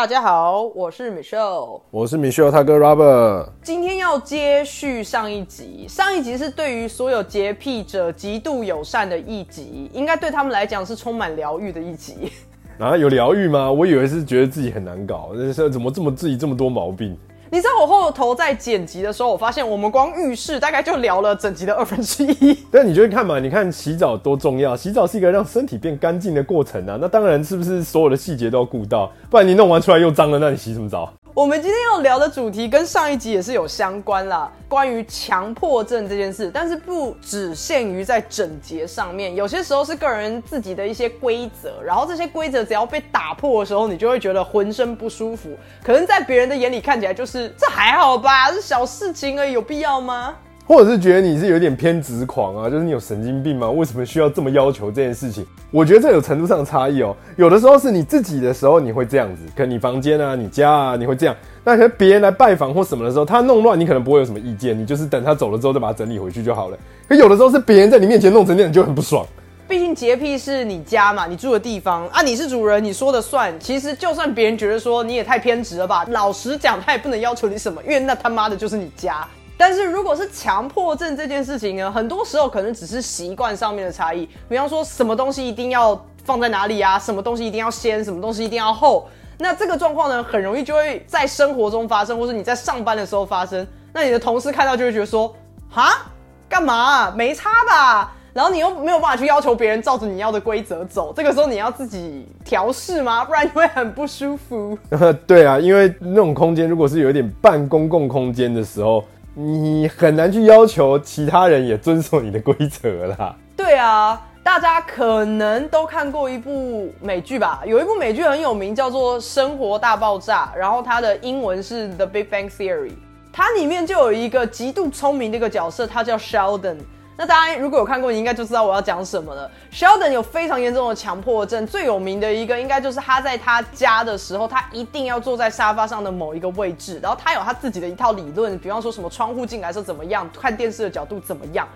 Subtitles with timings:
[0.00, 3.50] 大家好，我是 Michelle，我是 Michelle 他哥 Robert。
[3.62, 12.32] 今天要接续上一集，上一集是对于所有洁癖者极度友善的一集，应该对他们来讲是充满疗愈的一集。
[12.80, 13.70] 啊，有疗愈吗？
[13.70, 17.14] 我以为是觉得自己很难搞，那是怎么这么自己这么多毛病？
[17.52, 22.56] 你知道我后头在剪辑的时候，我发现我们光浴室大概就聊了整集的二分之一。
[22.70, 26.96] 但你就会看嘛，你看洗澡多重要，洗澡是一个让身体变干净的过程啊。
[27.00, 29.10] 那当然是不是所有的细节都要顾到？
[29.28, 31.12] 不然你弄完出来又脏了，那你洗什么澡？
[31.40, 50.36] 我们今天要聊的主题跟上一集也是有相关啦，关于强迫症这件事，但是不只限于在整洁上面，有些时候是个人自己的一些规则，然后这些规则只要被打破的时候，你就会觉得浑身不舒服，可能在别人的眼里看起来就是这还好吧，是小事情而已，有必要吗？
[50.70, 53.68] 或者是觉得你是有点偏执狂啊，就是你有神经病吗？
[53.68, 55.44] 为什么需要这么要求这件事情？
[55.72, 57.12] 我觉得这有程度上的差异哦。
[57.34, 66.78] 有的时候是你自己的时候你会这样子，可能你房间啊、你家啊你会这样，那可能别人来拜访或什么的时候，他弄乱你可能不会有什么意见，你就是等他走了之后再把它整理回去就好了。
[67.08, 69.26] 可有的时候是别人在你面前弄成这样，你就很不爽。
[69.66, 73.52] 毕竟洁癖是你家嘛，你住的地方啊，你是主人，你说的算。
[73.58, 79.26] 其实就算别人觉得说你也太偏执了吧，老实讲，他也不能要求你什么，因为那他妈的就是你家。
[79.60, 84.26] 但是如果是强迫症这件事情呢，很多时候可能只是习惯上面的差异。
[84.48, 89.06] 比方说什么东西一定要放在哪里啊，什么东西一定要先，什么东西一定要后。
[89.36, 93.66] 那这个状况呢，很容易就会在生活中发生，或是你在上班的时候发生。
[93.92, 95.36] 那你的同事看到就会觉得说，
[95.68, 96.10] 哈，
[96.48, 97.10] 干嘛？
[97.10, 98.14] 没差吧？
[98.32, 101.12] 然后你又没有办法去要求别人照着你要的规则走。
[101.14, 103.24] 这个时候你要自己调试吗？
[103.28, 104.78] 不然你会很不舒服。
[105.26, 109.04] 对啊，因为那种空间如果是有一点半公共空间的时候。
[109.34, 113.36] 你很难去要求其他人也遵守你的规则啦。
[113.56, 117.62] 对啊，大家可能都看过一部美剧吧？
[117.64, 122.88] 有一部美剧很有名，叫做《生活大爆炸》，然后它的英文是《The Big Bang Theory》，
[123.32, 126.78] 它里面就有一个极度聪明的一个角色，他叫 Sheldon。
[127.20, 129.50] 那大家如果有看过，你应该就知道我要讲什么了。
[129.70, 141.68] Sheldon 有非常严重的强迫症，最有名的一个应该就是他在他家的时候，他一定要坐在沙发上的某一个位置，然后他有他自己的一套理论，比方说什么窗户进来是怎么样，看电视的角度怎么样。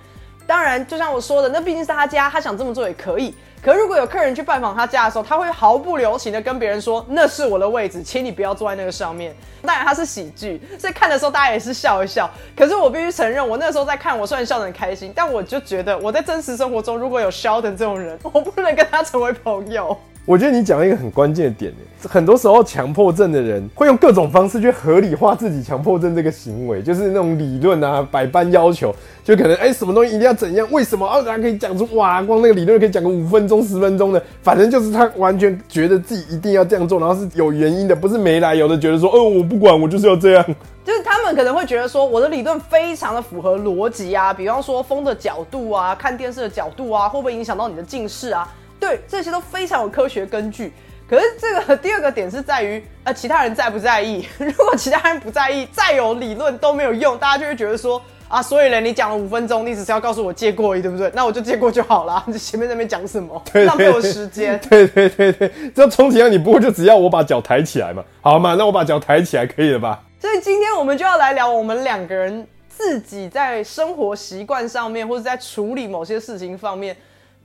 [0.46, 3.34] 当然，就像我说的，那毕竟是他家，他想这么做也可以。
[3.64, 12.28] 可如果有客人去拜访他家的时候，他会毫不留情的跟别人说：“那是我的位置，请你不要坐在那个上面。”当然，他是喜剧，所以看的时候大家也是笑一笑。
[12.54, 19.96] 可是我必须承认，我那时候在看，我虽然笑得很开心，但我就觉得我在真实生活中如果有 Sheldon 这种人，我不能跟他成为朋友。
[20.26, 21.70] 我觉得你讲了一个很关键的点
[22.08, 31.22] 很多时候强迫症的人会用各种方式去合理化自己强迫症这个行为，就是那种理论啊，百般要求，就可能哎什么东西一定要怎样，为什么哦？
[31.22, 40.44] 大家可以讲出哇，光那个理论可以讲个五分钟、十分钟的，反正就是他完全觉得自己一定要这样做，然后是有原因的，不是没来由的，觉得说哦我不管，我就是要这样。
[40.84, 48.46] 就是他们可能会觉得说我的理论非常的符合逻辑啊，比方说风的角度啊，看电视的角度啊，会不会影响到你的近视啊？
[48.84, 50.70] 对，这些都非常有科学根据。
[51.08, 54.26] 可是这个第二个点是在于，呃，其他人在不在意？
[54.36, 61.10] 如果其他人不在意，再有理论都没有用，大家就会觉得说，啊，所以呢，你讲了五分钟，你只是要告诉我借过一，对不对？
[61.14, 62.22] 那我就借过就好了。
[62.28, 63.42] 你前面那边讲什么？
[63.64, 64.58] 浪费我时间。
[64.68, 68.04] 对对对对，这充其量你不会就只要我把脚抬起来嘛？
[68.20, 70.02] 好嘛，那我把脚抬起来可以了吧？
[70.20, 76.96] 所以今天我们就要来聊我们两个人自己在生活习惯上面，或者在处理某些事情方面。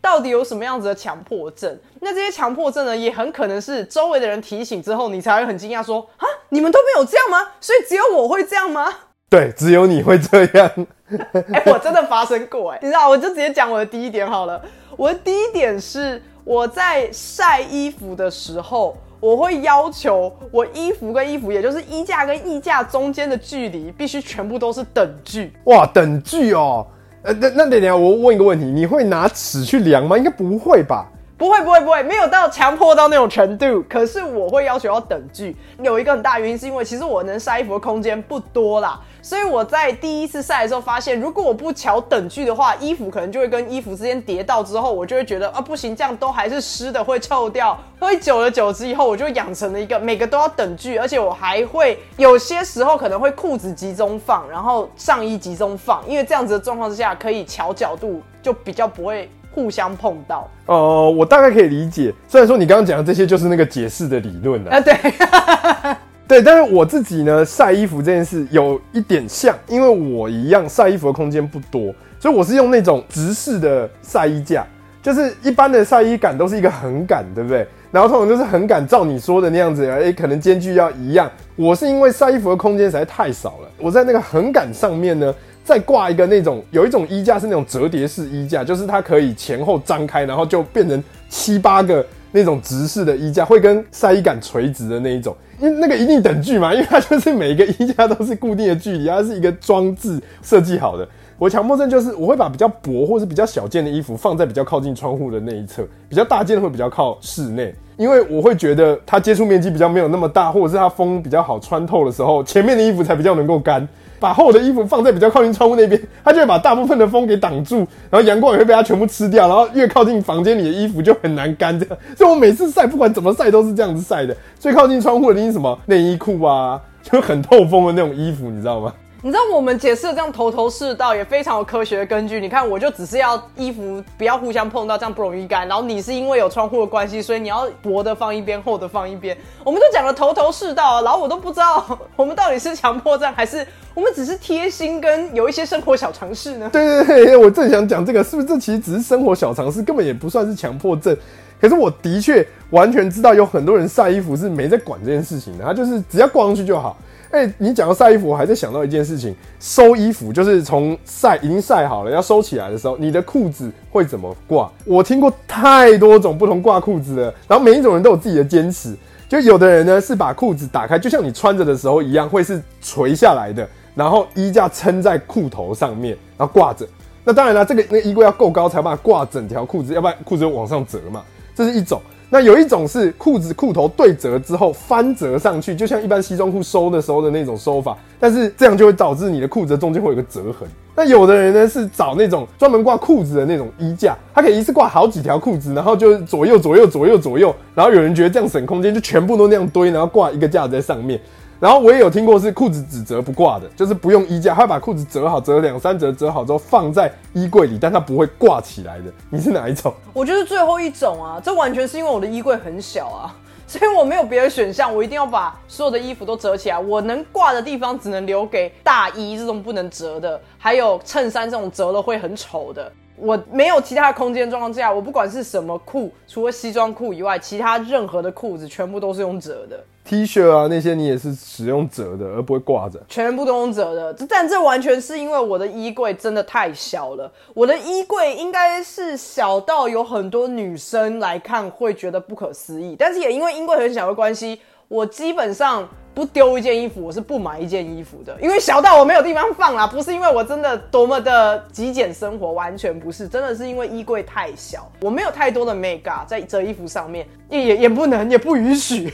[0.01, 1.77] 到底有什么样子的强迫症？
[2.01, 7.51] 那这些强迫症呢，也很可能是周围的人提醒之后，你才会很惊讶说：啊，你们都没有这样吗？
[7.59, 8.87] 所以只有我会这样吗？
[9.29, 10.87] 对，只有你会这样。
[11.53, 14.61] 哎，我真的发生过哎，你知道，我就直接讲我的第一点好了。
[14.95, 25.53] 我的第一点是我在晒衣服的时候，我会要求我衣服跟衣服，也就是衣架跟衣架中间的距离，必须全部都是等距。
[25.65, 26.85] 哇，等距哦。
[27.21, 30.17] 呃，那那等下我问一个问题，你会拿尺去量吗？
[30.17, 31.11] 应该不会吧。
[31.39, 33.81] 不会不会不会，没有到强迫到那种程度。
[33.87, 47.79] 可是我会要求要等距，有一个很大原因是因为其实我能晒衣服的空间不多啦，所以我在第一次晒的时候发现，如果我不调等距的话，衣服可能就会跟衣服之间叠到之后，我就会觉得啊不行，这样都还是湿的，会臭掉。
[47.97, 59.29] 所以久而久之以后，我就养成了一个每个都要等距，而且我还会有些时候可能会裤子集中放，然后上衣集中放，因为这样子的状况之下可以调角度，就比较不会。
[59.51, 62.13] 互相碰到哦，我大概可以理解。
[62.27, 64.95] 虽然说你刚刚讲的这些就是那个解释的理论了啊，对
[66.27, 74.63] 对，但是我自己呢晒衣服这件事有一点像，因为我一样晒衣服的空间不多，所以我是用那种直式的晒衣架，
[75.01, 77.67] 就是一般的晒衣杆都是一个横杆，对不对？
[77.91, 81.27] 然后通常就是很敢照你说的那样子，哎，可能间距要一样。
[81.55, 85.33] 我是因为晒衣服的空间实在太少了，我在那个横杆上面呢，
[85.69, 95.37] 再挂一个那种有一种衣架是那种折叠式衣架，就是它可以前后张开，然后就变成七八个那种直式的衣架，会跟晒衣杆垂直的那一种。
[95.59, 101.07] 因为那个一定等距嘛，因为它就是每一个衣架都是固定的距离，它是一个装置设计好的。
[101.37, 113.87] 我强迫症就是我会把比较薄或是比较小件的衣服放在比较靠近窗户的那一侧，比较大件的会比较靠室内，因为我会觉得它接触面积比较没有那么大，或者是它风比较好穿透的时候，前面的衣服才比较能够干。
[114.19, 117.77] 把厚的衣服放在比较靠近窗户那边，它就会把大部分的风给挡住，
[118.09, 121.79] 然后阳光也会被它全部吃掉，然后越靠近房间里的衣服就很难干。
[121.79, 124.35] 这样，所以我每次晒，不管怎么晒都是这样子晒的。
[124.59, 128.93] 最靠近窗户的那些什么内衣裤啊，就很透风的那种衣服，你知道吗？
[129.21, 132.39] 你知道我们解释的这样头头是道，也非常有科学的根据。
[132.39, 135.67] 你看，我就只是要衣服不要互相碰到，这样不容易干。
[135.67, 139.37] 然后你是因为有窗户的关系，所以你要薄的放一边，厚的放一边。
[139.65, 146.69] 我们都讲的头头是道，然后我都不知道我们到底是强迫症，还是我们只是贴心跟有一些生活小常识呢？
[146.71, 151.13] 对对对，我正想讲这个，是不是这其实只是生活小常识，根本也不算是强迫症。
[151.59, 156.95] 可是我的确完全知道，有很多人晒衣服是没在管这件事情的，他就是只要挂上去就好。
[157.31, 164.67] 哎，你讲到晒衣服，我还在想到一件事情：收衣服，就是从晒已经晒好了要收起来的时候，你的裤子会怎么挂？
[164.83, 168.95] 我听过太多种不同挂裤子的，然后每一种人都有自己的坚持。
[169.27, 176.83] 就有的人呢是把裤子打开，就像你穿着的时候一样，会是垂下来的，然后衣架撑在裤头上面，然后挂着。
[177.23, 181.23] 那当然了，这个那衣柜要够高才把它挂整条裤子，要不然裤子就往上折嘛。
[181.53, 182.01] 这是一种。
[182.31, 190.67] 那有一种是裤子裤头对折之后翻折上去，就像一般西装裤收的时候的那种收法，但是这样就会导致你的裤子中间会有个折痕。
[190.95, 201.19] 那有的人呢是找那种专门挂裤子的那种衣架，它可以一次挂好几条裤子，然后就左右左右左右左右，然后有人觉得这样省空间，就全部都那样堆，然后挂一个架子在上面。
[201.59, 209.11] 然后我也有听过是裤子只折不挂的，就是不用衣架，他把裤子折好，折两三折，折好之后放在衣柜里，但它不会挂起来的。
[209.29, 209.93] 你是哪一种？
[210.13, 213.35] 我觉得最后一种啊，这完全是因为我的衣柜很小啊，
[213.67, 216.79] 所以我没有别的选项，我一定要把所有的衣服都折起来。
[216.79, 222.89] 我能挂的地方只能留给大衣这种不能折的，还有衬衫这种折了会很丑的。
[223.19, 229.83] 我没有其他的空间状况下，我不管是什么裤，除了西装裤以外，其他任何的裤子全部都是用折的。
[230.05, 234.25] T 恤啊，那些你也是使用折的，而不会挂着，全部都用折的。
[234.27, 237.31] 但这完全是因为我的衣柜真的太小了。
[237.53, 249.85] 我的衣柜应该是小到有很多女生来看会觉得不可思议，但是也因为衣柜很小的关系，我基本上不丢一件衣服，我是不买一件衣服的，因为小到我没有地方放啦。
[249.85, 259.13] 不是因为我真的多么的极简生活，完全不是，真的是因为衣柜太小，我没有太多的 mega 在折衣服上面，也也也不能，也不允许。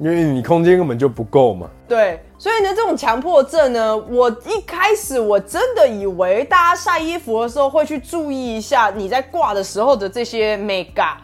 [0.00, 1.70] 因为你空间根本就不够嘛。
[1.86, 11.14] 对，所以呢，这种强迫症呢，我一开始我真的以为大家晒衣服的时候会去注意一下你在挂的时候的这些 mega。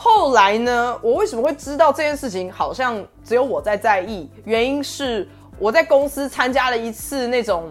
[0.00, 2.52] 后来呢，我为什么会知道这件事情？
[2.52, 4.30] 好像只有我在在意。
[4.44, 7.68] 原因是我在公司参加了一次那种。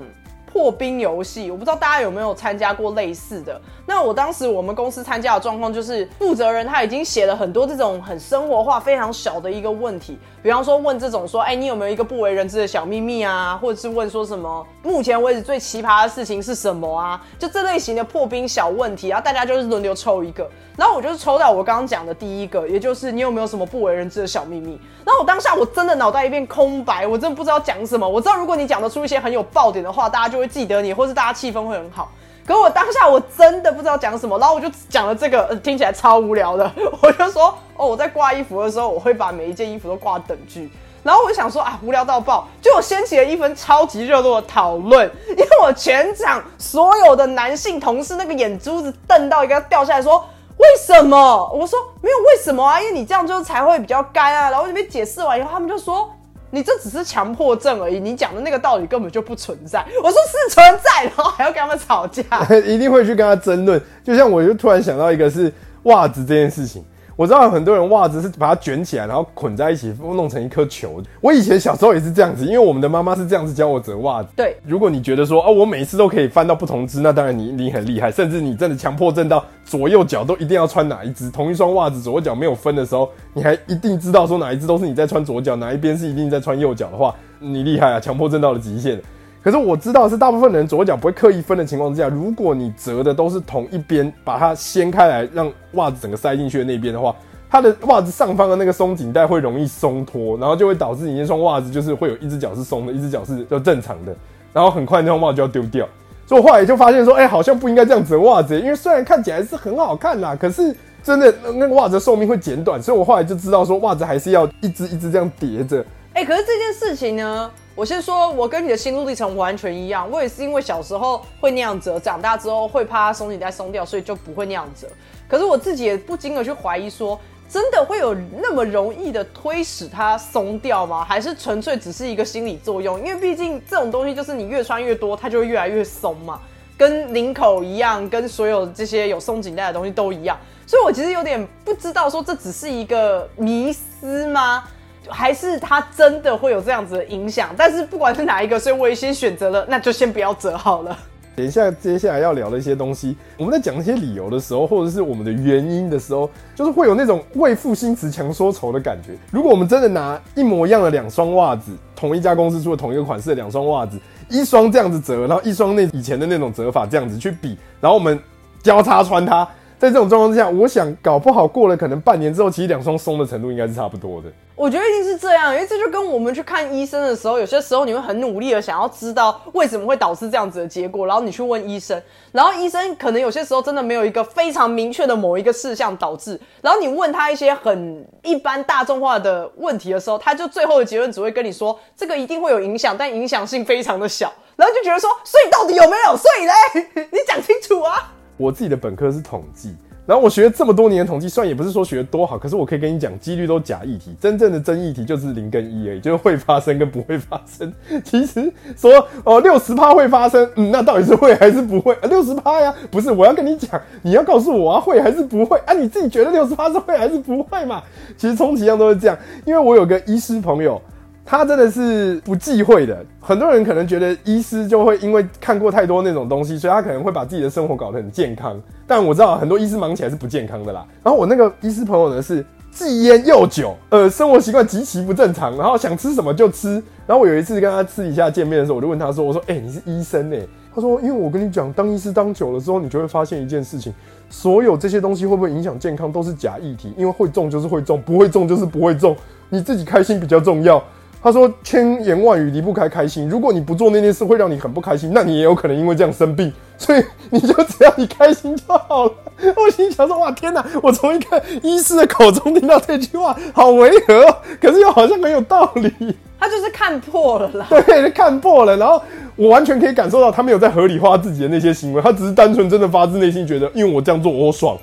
[0.57, 3.61] 破冰游戏，我不知道大家有没有参加过类似的。
[3.85, 13.59] 那我当时我们公司参加的状况就是，负责人他已经写了很多这种很生活化、非常小的一个问题，比方说问这种说，哎，你有没有一个不为人知的小秘密啊？
[13.61, 17.21] 或者是问说什么目前为止最奇葩的事情是什么啊？
[17.37, 24.81] 就这类型的破冰小问题，然后大家就是轮流抽一个，然后我就是抽到我刚刚讲的第一个，也就是你有没有什么不为人知的小秘密？
[25.05, 28.09] 然后我当下我真的脑袋一片空白，我真的不知道讲什么。
[28.09, 30.46] 我知道如果你讲得出一些很有爆点的话，大家就会。
[30.47, 32.09] 记得你，或是大家气氛会很好。
[32.45, 36.71] 可我当下我真的不知道讲什么，然后我就讲了这个，听起来超无聊的。
[37.03, 40.71] 我就说，哦，我在挂衣服的时候，我会把每一件衣服都挂等距。
[41.03, 45.11] 然后我就想说，啊，无聊到爆，就我掀起了一份超级热络的讨论。
[45.27, 50.25] 因为我全场所有的男性同事那个眼珠子瞪到一个掉下来说，
[50.57, 51.51] 为什么？
[51.53, 54.49] 我说没有为什么啊，因为你这样就才会比较干啊。
[54.49, 56.09] 然后这边解释完以后，他们就说。
[56.49, 59.85] 你这只是强迫症而已，你讲的那个道理根本就不存在。
[60.03, 62.23] 我说是存在，然后还要跟他们吵架，
[62.65, 63.81] 一定会去跟他争论。
[64.03, 65.51] 就像我就突然想到一个，是
[65.83, 66.85] 袜子这件事情。
[67.17, 71.01] 我知道很多人袜子是把它卷起来，然后捆在一起，弄成一颗球。
[71.19, 74.29] 我以前小时候也是这样子，因为我们的妈妈是这样子教我折袜子。
[74.35, 81.27] 对，如果你觉得说哦，我每次都可以翻到不同只，那当然你你很厉害，甚至你真的强迫症到左右脚都一定要穿哪一只。
[81.31, 87.99] 同一双袜子左右脚没有分的时候，你还一定知道说哪一只都是你在穿左脚，哪一边是一定在穿右脚的话，你厉害啊！
[87.99, 89.01] 强迫症到了极限。
[89.47, 97.15] 可是我知道是大部分人左脚不会刻意分的情况之下，如果你折的都是同一边，把它掀开来让袜子整个塞进去的那边的话，
[97.49, 104.13] 它的袜子上方的那个松紧带会容易松脱，然后就会导致你那双袜子就是会有一只脚是松的，一只脚是就正常的，
[104.51, 105.87] 然后很快那双袜子就要丢掉。
[106.25, 115.85] 所以我后来就发现说，哎、好像不应该这样折袜子，因为虽然看起来是很好看啦，可是真的那个袜子寿命会减短，所以我后来就知道说，袜子还是要一只一只这样叠着。
[116.11, 120.09] 哎、可是这件事情呢，我先说，我跟你的心路历程完全一样。
[120.09, 124.87] 我也是因为小时候会那样折，长大之后会怕它松紧带松掉，所以就不会那样折。
[125.27, 131.05] 可是我自己也不禁的去怀疑说，真的会有那么容易的推使它松掉吗？
[131.05, 132.97] 还是纯粹只是一个心理作用？
[132.97, 136.39] 因为毕竟这种东西就是你越穿越多，它就会越来越松嘛。
[136.79, 144.63] 跟领口一样，跟所有这些有松紧带的东西都一样，所以我其实有点不知道说这只是一个迷思吗？
[145.09, 147.49] 还是它真的会有这样子的影响？
[147.57, 150.97] 但是不管是哪一个，所以我也先选择了，那就先不要折好了。
[151.35, 159.11] 等一下，接下来要聊的一些东西，我们在讲一些理由的时候，或者是我们的原因的时候，就是会有那种为赋新词强说愁的感觉。
[159.29, 163.99] 如果我们真的拿一模一样的两双袜子，同一家公司出的同一个款式的两双袜子，
[164.29, 168.19] 一双这样子折，然后一双那以前的那种折法这样子去比，然后我们
[168.63, 169.47] 交叉穿它，
[169.79, 174.27] 在这种状况之下，我想搞不好过了可能半年之后，其实两双松的程度应该是差不多的。
[174.55, 196.17] 我觉得一定是这样，因为这就跟我们去看医生的时候，有些时候你会很努力的想要知道为什么会导致这样子的结果，然后你去问医生，然后医生可能有些时候真的没有一个非常明确的某一个事项导致，然后你问他一些很一般大众化的问题的时候，他就最后的结论只会跟你说这个一定会有影响，但影响性非常的小，然后就觉得说，所以到底有没有？
[196.17, 198.15] 所以嘞，你讲清楚啊！
[198.37, 199.75] 我自己的本科是统计，
[200.05, 207.73] 然后我学了这么多年的统计，虽然也不是说学的多好，可是我可以跟你讲，几率都假议题，真正的真议题就是零跟一而已，就是会发生跟不会发生。
[208.05, 211.97] 其实说哦六十趴会发生，嗯，那到底是会还是不会？
[212.03, 215.73] 六十趴呀，不是，我要跟你讲，你要告诉我啊，会还是不会啊？
[215.73, 217.83] 你自己觉得六十趴是会还是不会嘛？
[218.15, 220.81] 其实充其量都是这样，因为我有个医师朋友。
[221.29, 223.05] 他真的是不忌讳的。
[223.19, 228.57] 很多人可能觉得医师就会因为看过太多那种东西，所以他可能会把自己的生活搞得很健康。
[228.87, 230.85] 但我知道很多医师忙起来是不健康的啦。
[231.03, 236.81] 然后我那个医师朋友呢是忌烟又酒，呃，生活习惯极其不正常，然后想吃什么就吃。
[237.05, 243.93] 然后我有一次跟他私底下见面的时候，我就问他说：“我说，哎、你是医生诶、他说：“因为我跟你讲，当医师当久了之后，你就会发现一件事情，
[244.29, 249.15] 所有这些东西会不会影响健康都是假议题，因为会中就是会中，不会中就是不会中，
[249.49, 250.81] 你自己开心比较重要。”
[251.27, 253.27] 他说：“千言万语离不开开心。
[253.27, 256.53] 如果你不做那件事会让你很不开心，那你也有可能因为这样生病。
[256.77, 259.13] 所以你就只要你开心就好了。”
[259.57, 260.65] 我心想说：“哇，天哪！
[260.81, 265.91] 我从一个医师的口中听到这句话，好违和哦，可是又好像很有道理。
[266.39, 267.67] 他就是看破了啦。
[267.85, 268.77] 对，看破了。
[268.77, 269.01] 然后
[269.35, 274.77] 我完全可以感受到他没有在合理化自己的那些行为，他只是单纯真的发自内心觉得，因为我这样做我爽。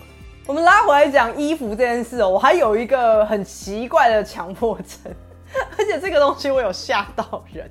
[0.46, 5.10] 我们拉回来讲衣服这件事哦，我还有一个很奇怪的强迫症，
[5.78, 7.70] 而且这个东西我有吓到人，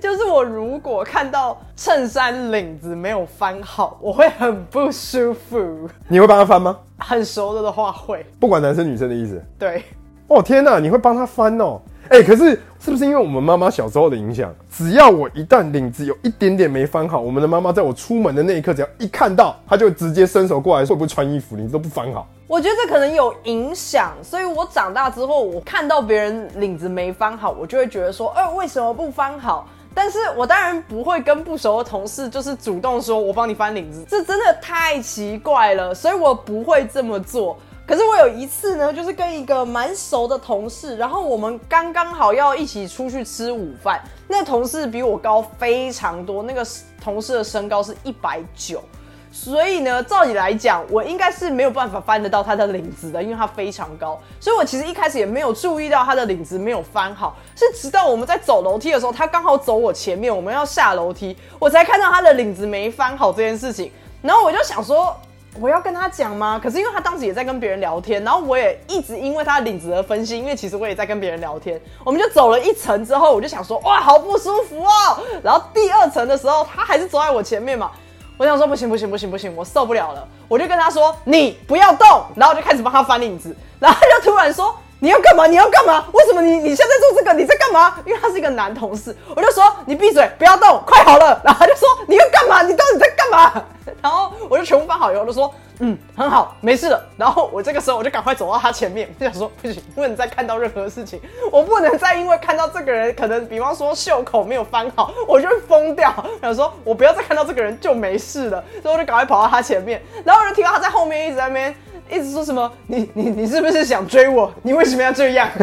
[0.00, 5.88] 就是我如果看到衬衫领子没有翻好，我会很不舒服。
[6.08, 6.78] 你会帮他翻吗？
[6.98, 9.42] 很熟了的话会，不管男生女生的意思。
[9.58, 9.84] 对，
[10.28, 11.80] 哦天哪，你会帮他翻哦？
[12.08, 14.52] 哎、可是是不是因为我们妈妈小时候的影响？
[14.68, 21.54] 只要我一旦领子有一点点没翻好，我们的妈妈在我出门的那一刻，只要一看到，她就直接伸手过来，会不会穿衣服？
[21.54, 22.26] 领子都不翻好。
[22.50, 29.68] 我觉得这可能有影响，所以我长大之后，我看到别人领子没翻好，我就会觉得说，呃，为什么不翻好？
[29.94, 37.56] 但是我当然不会跟不熟的同事就是主动说我帮你翻领子，这真的太奇怪了，所以我不会这么做。
[37.86, 46.66] 可是我有一次呢，就是跟一个蛮熟的同事，然后我们刚刚好要一起出去吃午饭，那同事比我高非常多，那个
[47.00, 48.82] 同事的身高是一百九。
[49.32, 54.20] 所以呢，照理来讲，我应该是没有办法翻得到他的领子的，因为他非常高。
[54.40, 63.92] 所以我其实一开始也没有注意到他的领子没有翻好，是直到我们在走楼梯的时候，他刚好走我前面，我们要下楼梯，我才看到他的领子没翻好这件事情。
[64.20, 65.16] 然后我就想说，
[65.60, 66.60] 我要跟他讲吗？
[66.60, 71.80] 可是因为他当时也在跟别人聊天，然后我也一直因为他的领子而分心，因为其实我也在跟别人聊天。
[72.04, 75.22] 我们就走了一层之后，我就想说，哇，好不舒服哦。
[75.40, 77.92] 然后第二层的时候，他还是走在我前面嘛。
[78.40, 85.46] 我想说不行不行不行不行，我受不了了，我就跟他说你不要动，然后我就开始帮他翻领子，然后他就突然说你要干嘛？
[85.46, 86.04] 你要干嘛？
[86.12, 87.32] 为什么你你现在做这个？
[87.32, 87.96] 你在干嘛？
[88.04, 91.40] 因为他是一个男同事，我就说你闭嘴，不要动，快好了。
[91.42, 92.62] 然后他就说你要干嘛？
[92.62, 93.64] 你到底在干嘛？
[94.02, 97.02] 然后我就全部翻好以后，我就说嗯很好，没事了。
[97.16, 101.18] 然后我这个时候我就赶快走到他前面，就想说不行，不能再看到任何事情，
[101.50, 106.12] 我不能再因为看到这个人可能比方说袖口没有翻好，我就会疯掉。
[106.42, 111.74] 想说我不要再看到这个人就没事了，所以我就赶快跑到他前面，然后我就听到他在后面一直在那边。
[112.10, 114.52] 一直说什么你你你是不是想追我？
[114.62, 115.48] 你为什么要这样？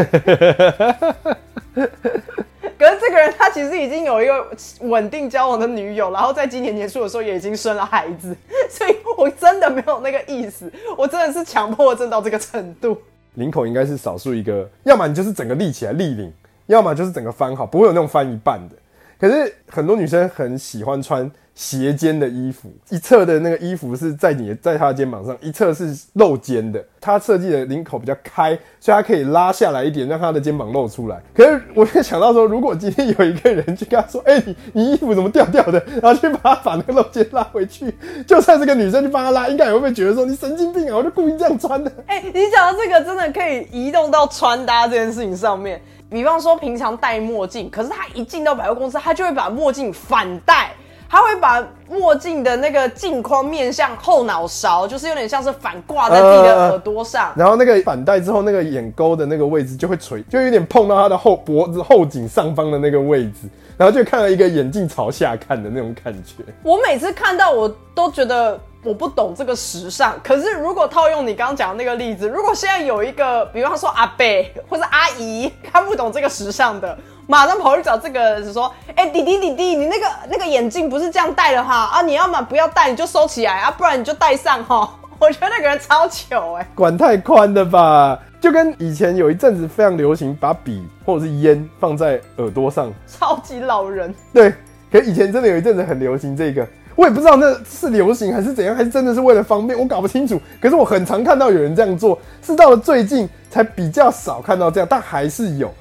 [2.78, 4.48] 可是这个人他其实已经有一个
[4.82, 8.36] 稳定交往的女友，然后在今年年初的时候也已经生了孩子，
[8.70, 12.98] 所以我真的没有那个意思，我真的是强迫症到这个程度。
[13.34, 16.32] 领口应该是少数一个，要么你就是整个立起来立领，
[16.68, 18.76] 要么就是整个翻好，不会有那种翻一半的。
[19.20, 21.30] 可是很多女生很喜欢穿。
[21.58, 26.86] 斜肩的衣服，一侧的那个衣服是在你在他的肩膀上，一侧是露肩的。
[27.02, 28.50] 他设计的领口比较开，
[28.80, 31.20] 所以他可以拉下来一点，让他的肩膀露出来。
[31.34, 37.92] 可是我就想到说，如果今天有一个人去跟他说：“哎，你你衣服怎么掉掉的？”然后去把他把那个露肩拉回去，
[38.28, 40.98] 就算是个女生去帮他拉，应该也会被觉得说你神经病啊！
[40.98, 41.92] 我就故意这样穿的。
[42.06, 45.82] 哎，你讲到这个，真的可以移动到穿搭这件事情上面。
[46.08, 50.72] 比方说，平常戴墨镜，可是他一进到百货公司，他就会把墨镜反戴。
[51.10, 57.32] 他会把墨镜的那个镜框面向后脑勺，就是有点像是反挂在自己的耳朵上。
[57.36, 63.48] 然后那个反戴之后，那个眼沟的那个位置就会垂，就有点碰到他的后脖子后颈上方的那个位置，
[63.78, 66.44] 然后就看到一个眼镜朝下看的那种感觉。
[66.64, 76.98] 我每次看到我都觉得我不懂这个时尚，可是如果套用你刚刚讲的那个例子，如果现在有一个，比方说阿贝或者阿姨看不懂这个时尚的。
[77.28, 84.90] 马上跑去找这个，是说，哎，弟弟弟弟，你那个那个眼镜不是这样戴的哈啊，你要么不要戴，你就收起来啊，不然你就戴上哈。
[85.20, 88.18] 我觉得那个人超糗哎，管太宽了吧？
[88.40, 94.14] 就跟以前有一阵子非常流行把笔或者是烟放在耳朵上，超级老人。
[94.34, 94.54] 对，
[94.92, 96.66] 可以前真的有一阵子很流行这个，
[96.96, 100.40] 我也不知道那是流行还是怎样，还是真的是为了方便，我搞不清楚。
[100.62, 105.74] 可是我很常看到有人这样做，是到了最近才比较少看到这样，但还是有。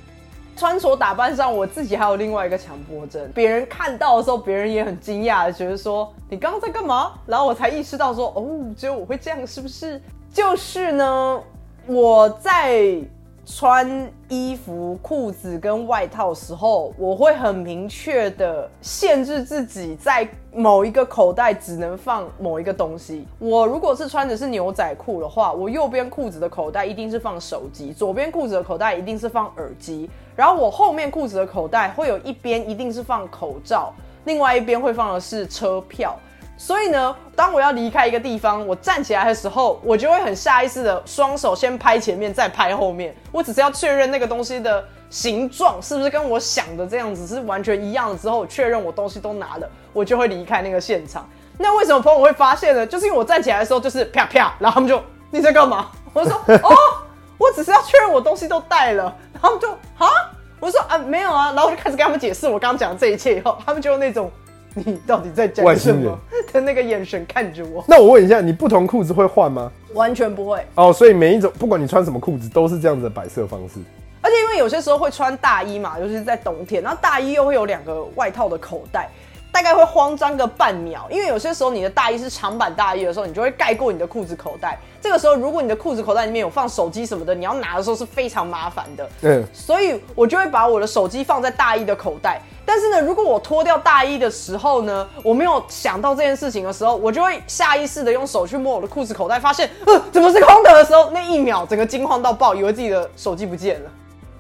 [0.57, 3.31] 穿着打扮上，我自己还有另外一个强迫症。
[3.35, 7.13] 别人看到的时候，别人也很惊讶，觉得说你刚刚在干嘛？
[7.27, 8.45] 然后我才意识到说，哦，
[8.77, 10.01] 只有我会这样，是不是？
[10.33, 11.43] 就是呢，
[11.87, 13.01] 我在。
[13.49, 23.25] 穿衣服、裤子跟外套时候，我会很明确的限制自己在某一个口袋只能放某一个东西。
[23.39, 33.93] 我如果是穿的是牛仔裤的话，我右边裤子的口袋一定是放手机，左边裤子的口袋一定是放耳机，然后我后面裤子的口袋会有一边一定是放口罩，
[34.25, 36.15] 另外一边会放的是车票。
[36.59, 43.15] 所以呢，当我要离开一个地方，我站起来的时候，我就会很下意识的双手先拍前面，再拍后面。
[43.31, 51.29] 我只是要确认那个东西的形状是不是跟我想的这样子是完全一样的之后，确认我东西都拿了，我就会离开那个现场。
[51.59, 52.87] 那为什么朋友会发现呢？
[52.87, 54.99] 就是因为我站起来的时候就是啪啪，然后他们就
[55.31, 55.91] 你在干嘛？
[56.15, 56.75] 我说哦，
[57.37, 59.15] 我只是要确认我东西都带了，
[59.47, 59.71] 然后就
[60.05, 60.11] 啊，
[60.59, 64.31] 我说啊没有啊，然后我就开始跟他们解释我刚刚讲的这一切以后，他们就用那种。
[64.79, 66.19] 你到底在讲什么？
[66.53, 67.83] 的那个眼神看着我。
[67.89, 69.73] 那我问一下，你不同裤子会换吗？
[69.95, 70.63] 完全不会。
[70.75, 73.81] 哦，所以每一种不管你穿什么裤子，都是这样子的摆设方式。
[74.21, 79.09] 而且因为有些时候会穿大衣嘛，尤其是在冬天，然后大衣又会有两个外套的口袋。
[79.53, 84.79] 大概会慌张个半秒，因为有些时候你的大衣是长版大衣的时候，你就会盖过你的裤子口袋。
[85.01, 89.09] 这个时候，如果你的裤子口袋里面有放手机什么的，你要拿的时候是非常麻烦的。
[89.23, 92.41] 嗯，所以我就会把我的手机放在大衣的口袋。
[92.65, 103.91] 但是呢，如果我脱掉大衣的时候呢，我没有想到这件事情的时候，我就会下意识的用手去摸我的裤子口袋，发现呃怎么是空的的时候，那一秒整个惊慌到爆，以为自己的手机不见了。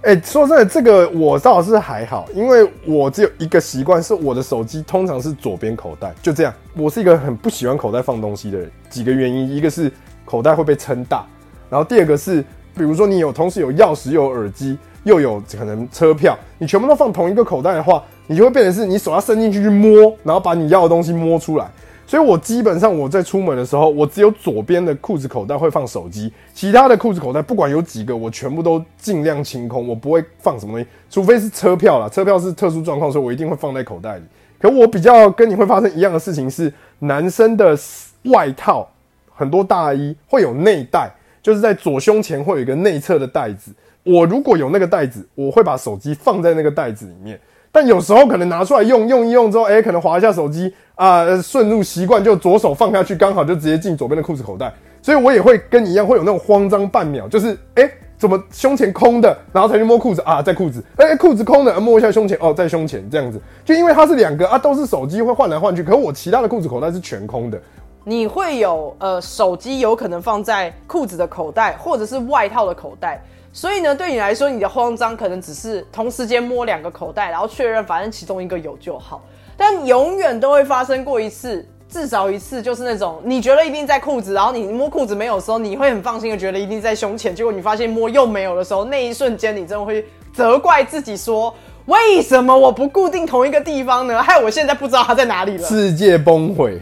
[0.02, 6.54] 哎，说真的，这个我倒是还好，因为我只有一个习惯，是我的手机通常是左边口袋，就这样。
[6.76, 9.90] 我是一个很不喜欢口袋放东西的人，几个原因，一个是
[10.24, 11.26] 口袋会被撑大，
[11.68, 12.40] 然后第二个是，
[12.76, 21.68] 比如说你有同时有钥匙、又有耳机，又有可能车票，你全部都放同一个口袋的话，你就会变成是你手要伸进去去摸，然后把你要的东西摸出来。
[22.06, 34.24] 所以我基本上我在出门的时候，我只有左边的裤子口袋会放手机，其他的裤子口袋不管有几个，我全部都尽量清空，我不会放什么东西，除非是车票啦，车票是特殊状况，所以我一定会放在口袋里。
[34.58, 37.76] 可我比较跟你会发生一样的事情是，男生的
[38.24, 38.88] 外套
[39.34, 41.10] 很多大衣会有内袋，
[41.42, 43.72] 就是在左胸前会有一个内侧的袋子。
[44.04, 47.38] 我如果有那个袋子，我会把手机放在那个袋子里面。
[47.76, 54.72] 但有时候可能拿出来用用一用之后，哎，可能滑一下手机啊，顺入习惯就左手放下去，刚好就直接进左边的裤子口袋。
[55.02, 57.86] 所以我也会跟你一样，会有那种慌张半秒，就是哎，
[58.16, 63.38] 怎么胸前空的，然后才去摸裤子啊，在裤子，哎，裤子空的，摸一下胸前，哦，在胸前这样子。
[63.62, 67.60] 就因为它是两个啊，都是手机会换来换去，可我其他的裤子口袋是全空的。
[68.04, 73.22] 你会有呃，手机有可能放在裤子的口袋，或者是外套的口袋。
[73.56, 79.22] 所以呢，对你来说，你的慌张可能只是同时间摸两个口袋，然后确认反正其中一个有就好。
[79.56, 91.54] 但永远都会发生过一次，至少一次就是那种你觉得一定在裤子，然后你摸裤子没有的时候，你会很放心的觉得一定在胸前，结果你发现摸又没有的时候，那一瞬间你真的会责怪自己说，
[91.86, 94.22] 为什么我不固定同一个地方呢？
[94.22, 95.66] 害我现在不知道它在哪里了。
[95.66, 96.78] 世界崩毁。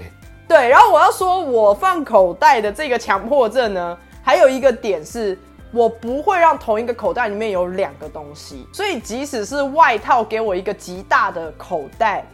[0.49, 5.39] 对，然后我要说，我放口袋的这个强迫症呢，还有一个点是，
[5.75, 12.25] 我不会让同一个口袋里面有两个东西，所以即使是外套给我一个极大的口袋，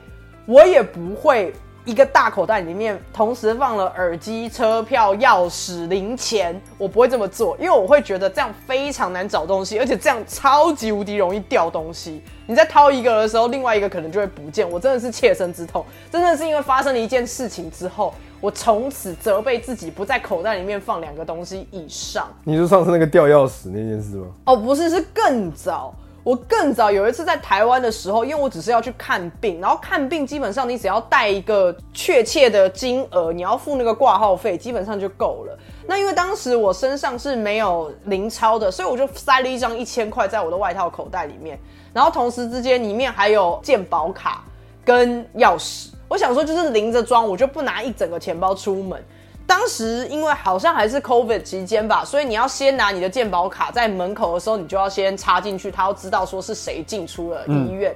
[0.45, 1.55] 我也不会
[1.91, 12.23] 一个大口袋里面同时放了耳机、车票、钥匙、零钱，我不会这么做，因为我会觉得这样非常难找东西，而且这样超级无敌容易掉东西。
[12.47, 14.69] 你在掏一个的时候，另外一个可能就会不见。
[14.71, 22.29] 我真的是切身之痛，真的是因为发生了一件事情之后，我从此责备自己不在口袋里面放两个东西以上。
[22.45, 24.27] 你说上次那个掉钥匙那件事吗？
[24.45, 25.93] 哦，不是，是更早。
[26.23, 35.59] 我更早有一次在台湾的时候，因为我只是要去看病，然后看病基本上你只要带一个确切的金额，你要付那个挂号费，基本上就够了。
[35.87, 41.59] 那因为当时我身上是没有零钞的，所以我就塞了一张一千块在我的外套口袋里面，
[41.93, 44.45] 然后同时之间里面还有健保卡
[44.85, 45.89] 跟钥匙。
[46.07, 49.03] 我想说就是零着装，我就不拿一整个钱包出门。
[49.51, 57.93] 当时因为好像还是 COVID 期间吧，所以你要先拿你的健保卡，在门口的时候你就要先插进去，他要知道说是谁进出了医院。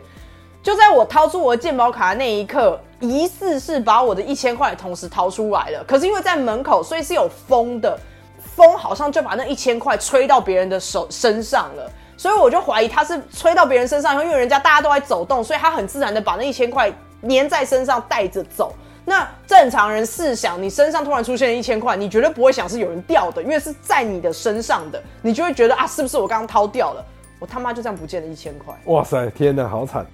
[0.64, 5.84] 就在我掏出我的健保卡的那一刻，疑似是把我的一千块同时掏出来了。
[5.86, 7.96] 可是因为在门口，所以是有风的，
[8.56, 16.92] 风好像就把那一千块吹到别人的手身上了，所以我就怀疑他是吹到别人身上，因为人家大家都在走动，所以他很自然的把那一千块
[17.28, 18.74] 粘在身上带着走。
[19.04, 27.04] 那正常人试想，你身上突然出现了一千块，你绝对不会想是有人掉的，因为是在你的身上的，你就会觉得啊，是不是我刚刚掏掉了？
[27.38, 28.74] 我他妈就这样不见了一千块！
[28.86, 30.06] 哇塞，天哪，好惨！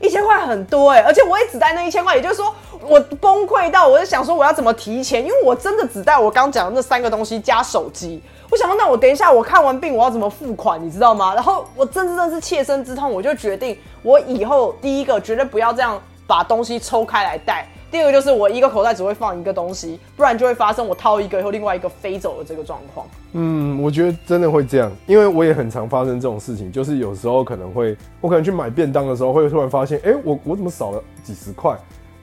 [0.00, 8.20] 一千块很多哎，而且我也只带那一千块，也就是说我崩溃到，我在想说我要怎么提钱，因为我真的只带我刚讲的那三个东西加手机。
[8.50, 11.32] 我想说，那我等一下我看完病我要怎么付款，你知道吗？
[11.34, 17.66] 然后我真真的是切身之痛，我就决定我以后第一个绝对不要这样把东西抽开来带。
[17.94, 23.06] 第二个就是我一个口袋只会放一个东西，不然就会发生我掏一个以后另外一个飞走的这个状况。
[23.34, 31.72] 嗯，我觉得真的会这样，因为我也很常发生这种事情，就是有时候可能会，我可能去买便当的时候，会突然发现，哎，我我怎么少了几十块？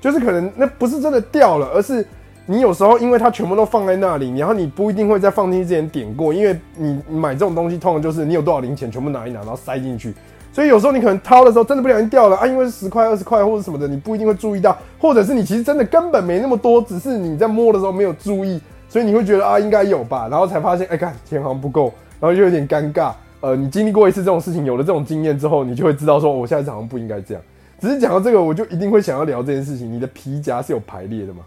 [0.01, 2.05] 就是可能那不是真的掉了，而是
[2.45, 10.13] 你有时候因为它全部都放在那里，然后你不一定会在放进去之前点过，因为你买这种东西通常就是你有多少零钱全部拿一拿，然后塞进去。
[10.53, 18.59] 所以有时候你可能掏的时候真的不小心掉了啊，因为是十块、二十块或者什么的，你不一定会注意到，或者是你其实真的根本没那么多，只是你在摸的时候没有注意，
[18.89, 23.13] 所以你会觉得啊应该有吧，然后才发现哎看钱好像不够，然后就有点尴尬。
[23.39, 27.41] 呃，你经历过一次这种事情，有了这种经验之后，你就会知道说我下一次好像不应该这样。
[27.79, 29.91] 只是讲到这个，我就一定会想要聊这件事情。
[29.91, 31.39] 你的皮夹是有排列的吗？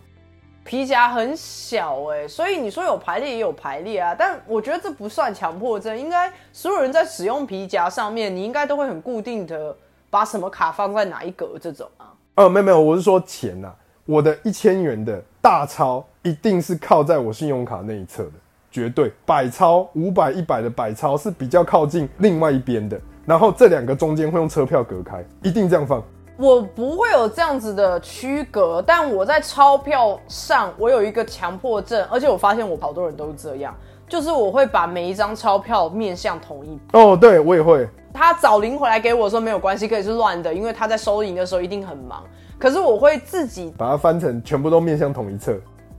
[0.64, 9.76] 皮夹很小哎，所以你说有排列也有排列啊，但我觉得这不算强迫症，应该所有人在使用皮夹上面，你应该都会很固定的
[10.08, 12.12] 把什么卡放在哪一格这种啊。
[12.36, 13.70] 呃，没有没有，我是说钱呐，
[14.06, 18.32] 我的一千元的大钞一定是靠在我信用卡那一侧的，
[18.70, 19.12] 绝对。
[19.26, 26.02] 百钞五百一百的百钞是比较靠近另外一边的，然后这两个中间会用车票隔开，一定这样放。
[26.36, 33.72] 我不会有这样子的区隔，但我在钞票上我有一个强迫症，而且我发现我好多人都是这样，
[34.08, 36.76] 就是我会把每一张钞票面向同一。
[36.92, 37.88] 哦，对我也会。
[38.12, 42.24] 他找零回来给我说没有关系，可以是乱的，因为他在收银的时候一定很忙。
[42.58, 45.56] 可是我会自己把它翻成全部都面向同一侧。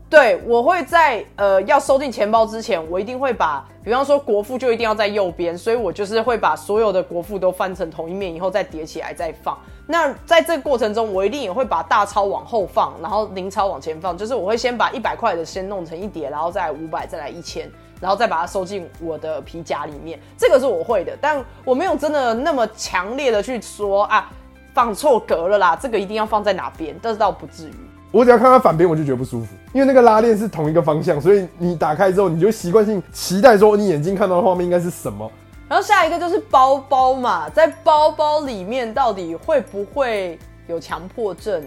[0.09, 9.57] 对，我会在呃要收进钱包之前，我一定会把，比方说国父就一定要在右边，所以我就是会把所有的国父都翻成同一面，以后再叠起来再放。
[9.87, 17.69] 那在这个过程中，我一定也会把大钞往后放，然后零钞往前放，就是我会先把一百块的先弄成一叠，然后再五百，再来一千，
[18.01, 20.19] 然后再把它收进我的皮夹里面。
[20.37, 24.27] 这个是我会的，但我没有真的那么强烈的去说啊，
[24.73, 27.73] 放错格了啦，这个一定要放在哪边，但是倒不至于。
[28.11, 35.29] 我只要看到反边，我就觉得不舒服，因为那个拉链是同一个方向，所以你打开之后，你就习惯性期待说你眼睛看到的画面应该是什么。
[35.67, 41.63] 然后下一个就是包包嘛，在包包里面到底会不会有强迫症？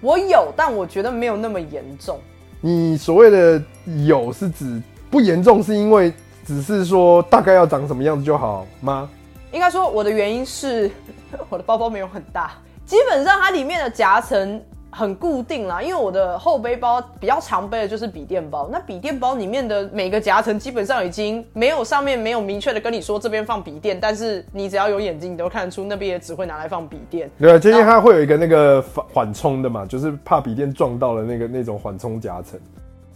[0.00, 2.18] 我有，但我觉得没有那么严重。
[2.60, 3.62] 你所谓的
[4.06, 6.12] 有是指不严重，是因为
[6.44, 9.08] 只是说大概要长什么样子就好吗？
[9.52, 10.90] 应该说我的原因是
[11.48, 12.52] 我的包包没有很大，
[12.84, 14.60] 基本上它里面的夹层。
[14.98, 18.68] 很固定啦，因为我的后背包比较常背的就是笔电包。
[18.72, 27.30] 那笔电包里面的每个夹层基本上已经没有上面没有明确的跟你说这边放笔电，但是你只要有眼睛，你都看得出那边也只会拿来放笔电。
[27.38, 32.58] 对啊，今天它会有一个那个缓缓冲的嘛，就是怕笔电撞到了那个那种缓冲夹层。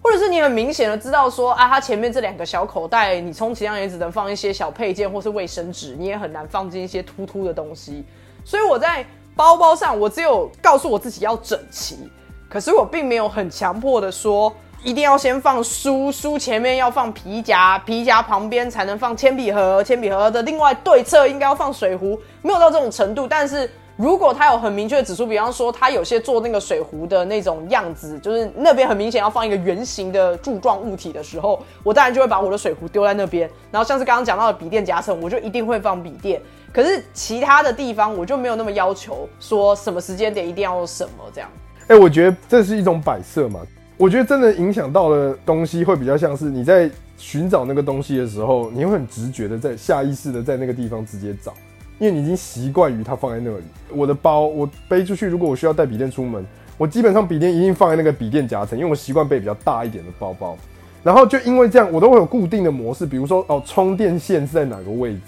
[0.05, 8.05] 或者是你很明显的知道说啊，它前面这两个小口袋，你充其量也只能放一些小配件或是卫生纸，你也很难放进一些突突的东西。
[8.45, 12.11] 所以我在包包上，我只有告诉我自己要整齐，
[12.49, 23.71] 可是我并没有很强迫的说一定要先放书，书前面要放皮夹，皮夹旁边才能放铅笔盒，铅笔盒的另外对侧应该要放水壶，没有到这种程度，但是。
[23.95, 33.49] 如果它有很明确的指出，比方说它有些做那个水壶的那种样子，就是那边很明显要放一个圆形的柱状物体的时候，我当然就会把我的水壶丢在那边。
[33.71, 36.41] 然后像是刚刚讲到的笔电夹层，我就一定会放笔电。
[36.73, 41.51] 可是其他的地方我就没有那么要求，说什么时间点一定要什么这样。
[41.89, 43.61] 哎，我觉得这是一种摆设嘛。
[43.99, 51.53] 我觉得真的影响到的东西会比较像是你在寻找那个东西的时候，你会很直觉的在下意识的在那个地方直接找。
[51.99, 53.65] 因为你已经习惯于它放在那里。
[53.91, 56.45] 我的包我背出去，如果我需要带笔电出门，
[56.77, 60.57] 我基本上笔电一定放在那个笔电夹层，因为我习惯背比较大一点的包包。
[61.05, 65.21] 然后就因为这样，我都会有固定的模式，比如说哦，充电线是在哪个位置？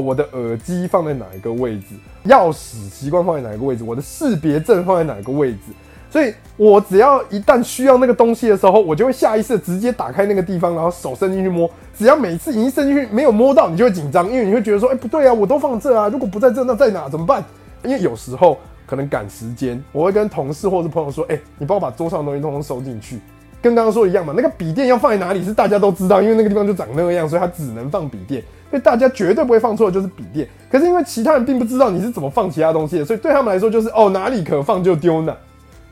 [0.00, 1.86] 我的耳机放在哪一个位置？
[2.26, 3.84] 钥匙习惯放在哪一个位置？
[3.84, 5.72] 我的识别证放在哪一个位置？
[6.10, 11.70] 所以我只要一旦需要那个东西的时候，我就会下意识直接打开那个地方，然后手伸进去摸。
[11.96, 17.08] 只要每次一伸进去没有摸到，你就会紧张，因为你会觉得说，哎，不对啊，我都放这啊，如果不在这，那在哪？
[17.10, 17.44] 怎么办？
[17.84, 18.56] 因为有时候
[18.86, 23.20] 可能赶时间，我会跟同事或者朋友说，哎，你帮我把桌上的东西通通收进去。
[23.60, 28.42] 跟刚刚说一样嘛，那个笔电要放在哪里是大家都知道，因为那个地方就长那个样，所以它只能放笔电。
[28.70, 30.48] 所以大家绝对不会放错的就是笔电。
[30.70, 35.36] 可是因为其他人并不知道你是怎么放其他东西的，所以对他们来说就是哦，哪里可放就丢哪。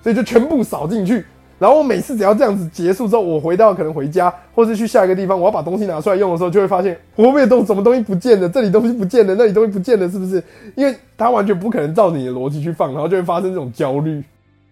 [0.02, 1.24] 所以就全部扫进去，
[1.58, 10.40] 然后我每次只要这样子结束之后，我回到可能回家，或是去下一个地方，我要把东西拿出来用的时候，就会发现会不会东什么东西不见了，这里东西不见了，那里东西不见了，是不是？
[10.76, 14.22] 因为它完全不可能照你的逻辑去放，然后就会发生这种焦虑。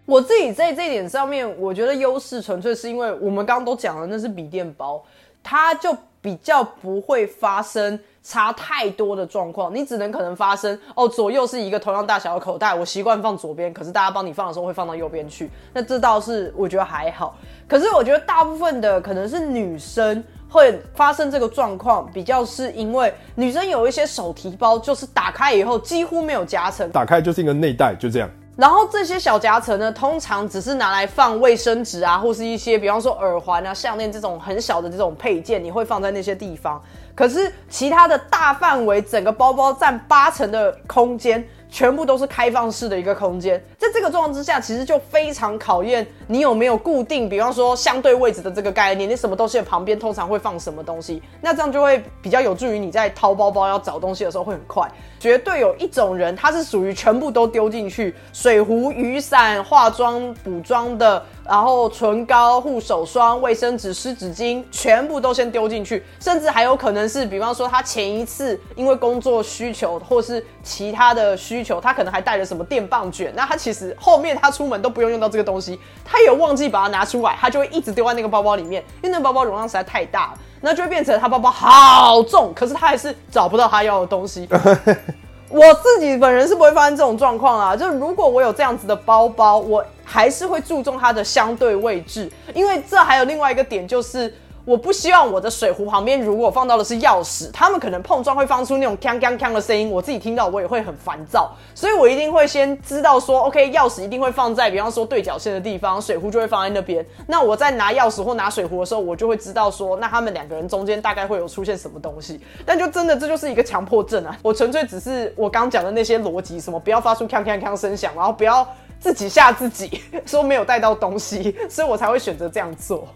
[0.05, 5.03] 我自己在这点上面，我觉得优势纯粹是因为我们刚刚都讲了，那是笔电包，
[5.43, 5.93] 它就
[6.25, 7.99] 比较不会发生。
[8.27, 17.37] 差太多的状况，你只能可能发生哦，左右是一个同样大小的口袋，我习惯放左边，可是大家帮你放的时候会放到右边去，那这倒是我觉得还好。
[17.67, 28.27] 可是我觉得大部分的可能是女生会发生这个状况，比较是因为女生有一些手提包，就是打开以后几乎没有夹层，打开就是一个内袋，就这样。
[28.55, 36.81] 然后这些小夹层呢，通常只是拿来放卫生纸啊，或是一些比方说耳环啊、项链这种很小的这种配件，你会放在那些地方。
[37.13, 41.45] 可是其他的大范围，整个包包占八成的空间。
[41.75, 54.89] 全部都是开放式的一个空间，在这个状况之下，其实就非常考验你有没有固定，比方说相对位置的这个概念，你什么东西的旁边通常会放什么东西，那这样就会比较有助于你在掏包包要找东西的时候会很快。
[55.19, 61.21] 绝对有一种人，他是属于全部都丢进去，水壶、雨伞、化妆补妆的。
[61.47, 84.49] 然后唇膏、护手霜、卫生纸、湿纸巾，全部都先丢进去，甚至还有可能是，比方说他前一次因为工作需求或是其他的需求，他可能还带了什么电棒卷，那他其实后面他出门都不用用到这个东西，他也忘记把它拿出来，他就会一直丢在那个包包里面，因为那个包包容量实在太大了，那就会变成他包包好重，可是他还是找不到他要的东西。
[85.47, 94.33] 我自己本人是不会发生这种状况啊，就是如果我有这样子的包包，我还是会注重它的相对位置，因为这还有另外一个点就是。
[94.65, 107.05] 我不希望我的水壶旁边如果放到的是钥匙，他们可能碰撞会放出那种锵锵锵的声音，我自己听到我也会很烦躁，所以我一定会先知道说，OK，钥匙一定会放在比方说对角线的地方，水壶就会放在那边。
[107.27, 112.41] 那我在拿钥匙或拿水壶的时候，我就会知道说，那他们两个人中间大概会有出现什么东西。
[112.65, 114.35] 但就真的这就是一个强迫症啊！
[114.41, 118.67] 我纯粹只是我刚讲的那些逻辑，什么不要发出锵锵锵声响，然后不要
[118.99, 123.07] 自己吓自己 说没有带到东西， 所以我才会选择这样做。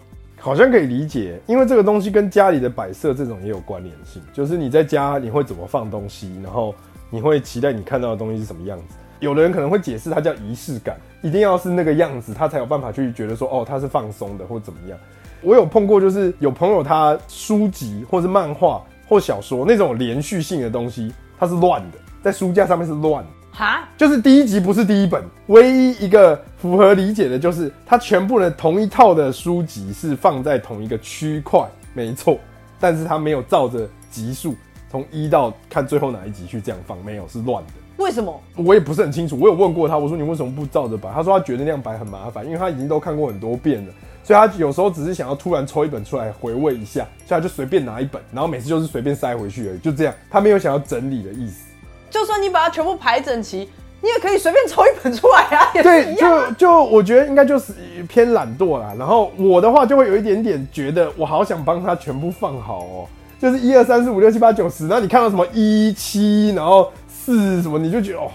[0.41, 4.21] 好像可以理解，因为这个东西跟家里的摆设这种也有关联性。
[4.31, 6.73] 就是你在家你会怎么放东西，然后
[7.09, 8.95] 你会期待你看到的东西是什么样子。
[9.19, 14.97] 有的人可能会解释它叫仪式感，一定要是那个样子，他才有办法去觉得说哦，他是放松的或怎么样。
[15.41, 23.29] 我有碰过，就是有朋友他书籍或是漫画或小说那种连续性的东西，它是乱的，在书架上面是乱的。
[23.59, 32.39] 哈，就是第一集不是第一本，唯一一个符合理解的就是它全部的同一套的书籍是放在同一个区块，没错，
[32.79, 34.55] 但是它没有照着集数
[34.89, 37.73] 从一到看最后哪一集去这样放，没有是乱的。
[37.97, 38.41] 为什么？
[38.55, 41.11] 我也不是很清楚，我有问过他，我说你为什么不照着摆？
[41.11, 43.93] 他说他觉得那样摆很麻烦，因为他已经都看过很多遍了，
[44.23, 51.65] 所以他有时候只是想要突然抽一本出来回味一下，所以他就随便拿一本，然后每次就是随便塞回去而已，就这样，他没有想要整理的意思。
[52.09, 53.69] 就算你把它全部排整齐，
[54.01, 56.55] 你也可以随便抽一本出来啊，也是对，一样。
[56.57, 57.73] 就就我觉得应该就是
[58.07, 58.93] 偏懒惰啦。
[58.97, 63.05] 然后我的话就会有一点点觉得，我好想帮他全部放好哦，
[63.39, 68.29] 就是一二三四五六七八九十，然后你看到什么一七，然后四什么，你就觉得哦。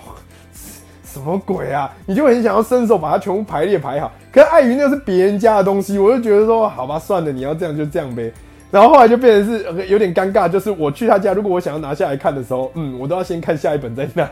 [1.05, 1.89] 什么鬼啊！
[2.07, 8.33] 你就很想要伸手把它全部排列排好，可是碍于那是别人家的东西，我就觉得说，好吧，算了，你要这样就这样呗。
[8.75, 14.29] 然后后来就变成是呃有点尴尬，就是我去他家，如果我想要拿下来看的时候，嗯，我都要先看下一本再拿。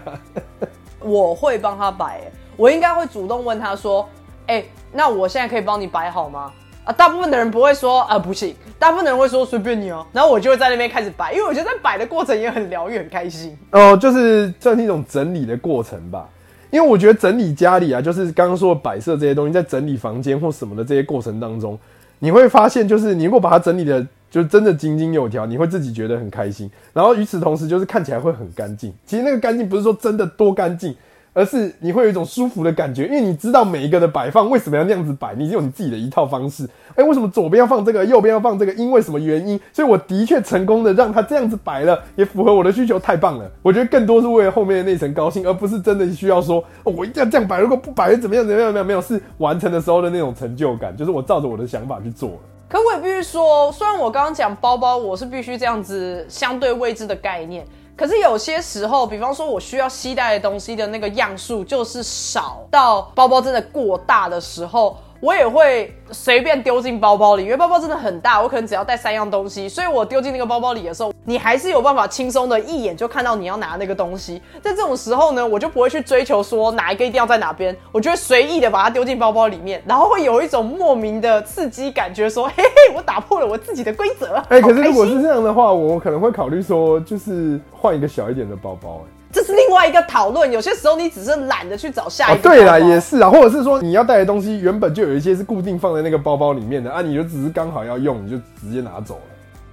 [0.98, 4.04] 我会帮他摆、欸，我应该会主动问他说
[4.48, 6.50] ：“哎、那我现在可以帮你摆好吗？”
[6.82, 13.56] 啊，大部分的人不会说啊不行，大部分的人会说随便你哦、然后我就会在那边开始摆，因为我觉得在摆的过程也很疗愈，很开心。
[13.70, 16.28] 哦，就是算是一种整理的过程吧。
[16.72, 21.78] 因为我觉得整理家里啊，就是刚刚说的摆设这些东西，在整理房间或什么的这些过程当中，
[22.18, 26.70] 你会发现，就是你如果把它整理的，就真的井井有条，你会自己觉得很开心。
[26.94, 28.90] 然后与此同时，就是看起来会很干净。
[29.04, 30.96] 其实那个干净不是说真的多干净，
[31.34, 36.66] 而是你会有一种舒服的感觉，因为你知道每一个的摆放为什么要那样子摆，你有你自己的一套方式。
[36.94, 38.72] 哎、为什么左边要放这个，右边要放这个？
[38.72, 39.60] 因为什么原因？
[39.70, 43.50] 所以我的确成功的让他这样子摆了，也符合我的需求，太棒了！
[43.60, 48.72] 我觉得更多是为了后面的那层高兴，而不是真的需要说，哦，我一定要这样摆，如果不摆怎么样怎么样？
[48.72, 52.38] 没有没有，是完成的时候的那种成就感，就是我照着我的想法去做了。
[52.72, 74.42] 可我也必须说，虽然我刚刚讲包包，我是必须这样子相对未知的概念，可是有些时候，比方说我需要携带的东西的那个样数就是少到包包真的过大的时候，我也会随便丢进包包里，因为包包真的很大，我可能只要带三样东西，所以我丢进那个包包里的时候，你还是有办法轻松的一眼就看到你要拿那个东西。
[74.60, 84.34] 在这种时候呢，我就不会去追求说哪一个一定要在哪边，我就会随意的把它丢进包包里面，然后会有一种莫名的刺激感觉说，嘿嘿，我打破了我自己的规则。
[84.48, 89.21] 哎、可是如果是这样的话，我可能会考虑说，就是换一个小一点的包包、哎。
[89.32, 90.52] 这是另外一个讨论。
[90.52, 93.00] 有些时候你只是懒得去找下哦一，个、对啦，也。
[93.00, 99.31] 是啊，或者是说你要带的东西原本就有一些是固定放在那个包包里面的啊，你就只是刚好要用，你就直接拿走了。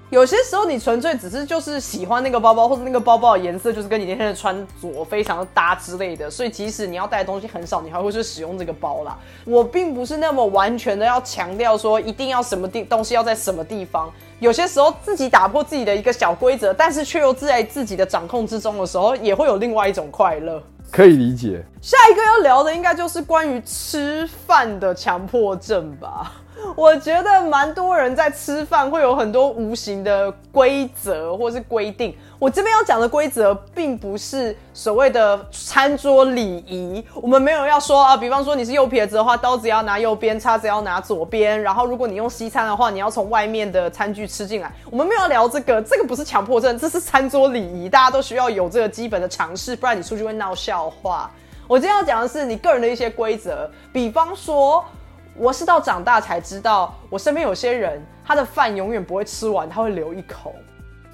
[0.10, 9.16] 有些时候你纯粹只是就是喜欢那个包包，或者那个包包的颜色就是跟你那天的穿着非常的搭之类的，所以即使你要带的东西很少，你还会去使用这个包啦。
[9.46, 14.12] 我并不是那么完全的要强调说一定要什么地东西要在什么地方。
[14.40, 20.60] 有些时候自己打破自己的一个小规则，但是却又在自己的掌控之中的时候，也会有另外一种快乐。
[20.90, 21.64] 可以理解。
[21.84, 26.32] 下一个要聊的应该就是关于吃饭的强迫症吧。
[26.76, 32.16] 我觉得蛮多人在吃饭会有很多无形的规则或是规定。
[32.38, 37.04] 我这边要讲的规则，并不是所谓的餐桌礼仪。
[37.16, 41.62] 我们没有要说啊，比方说你是右撇子的话，刀子要拿右边，叉子要拿左边。
[41.62, 44.72] 然后如果你用西餐的话，你要从外面的餐具吃进来。
[44.90, 51.30] 我们没有要聊这个，这个不是强迫症，这是餐桌礼仪，大家都需要有这个基本的常识，不然你出去会闹笑话。
[51.68, 54.84] 我今天要讲的是你个人的一些规则，比方说，
[55.40, 60.54] 我是到长大才知道，我身边有些人他的饭永远不会吃完，他会留一口。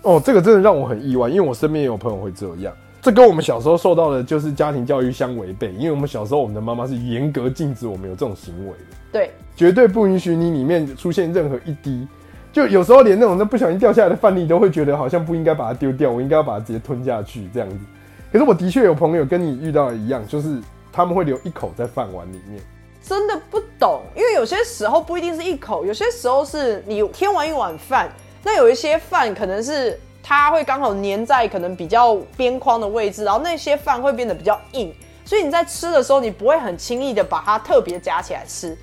[0.02, 2.74] 哦，这个真的让我很意外，因为我身边也有朋友会这样。
[3.04, 12.08] 这跟我们小时候受到的就是家庭教育相违背，因为我们小时候我们的妈妈是严格禁止我们有这种行为的，对，绝对不允许你里面出现任何一滴。
[12.52, 17.78] 就有时候连那种那不小心掉下来的饭粒都会觉得好像不应该把它丢掉，我应该要把它直接吞下去这样子。
[18.32, 20.60] 可是我的确有朋友跟你遇到的一样，就是
[20.92, 22.60] 他们会留一口在饭碗里面。
[23.04, 23.60] 真的不
[24.16, 28.10] 因为有些时候不一定是一口，有些时候是你添完一碗饭，
[28.44, 34.94] 那有一些饭可能是它会刚好粘在可能比较边框的位置，然后那些饭会变得比较硬，
[35.24, 38.78] 所以你在吃的时候你不会很轻易的把它特别夹起来吃。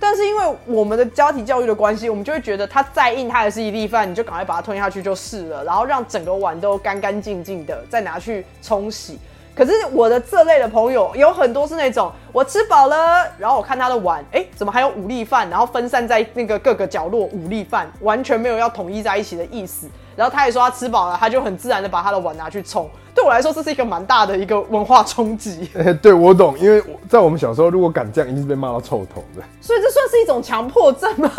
[0.00, 9.18] 但是因为我们的家庭教育的关系，我们就会觉得它再硬，它也是一粒饭，你就赶快把它吞下去就是了，然后让整个碗都干干净净的，再拿去冲洗。
[9.58, 19.88] 可是我的这类的朋友有很多是那种，我吃饱了，然后我看他的碗，哎，怎么还有五粒饭，然后分散在那个各个角落，五粒饭完全没有要统一在一起的意思。
[20.14, 22.88] 然后他也说他吃饱了，他就很自然的把他的碗拿去冲。
[23.12, 29.42] 对我来说，这是一个蛮大的一个文化冲击， 哎、对我懂，因为在我们小时候，如果敢这样，一定是被骂到臭头的。
[29.60, 31.30] 所以这算是一种强迫症吗？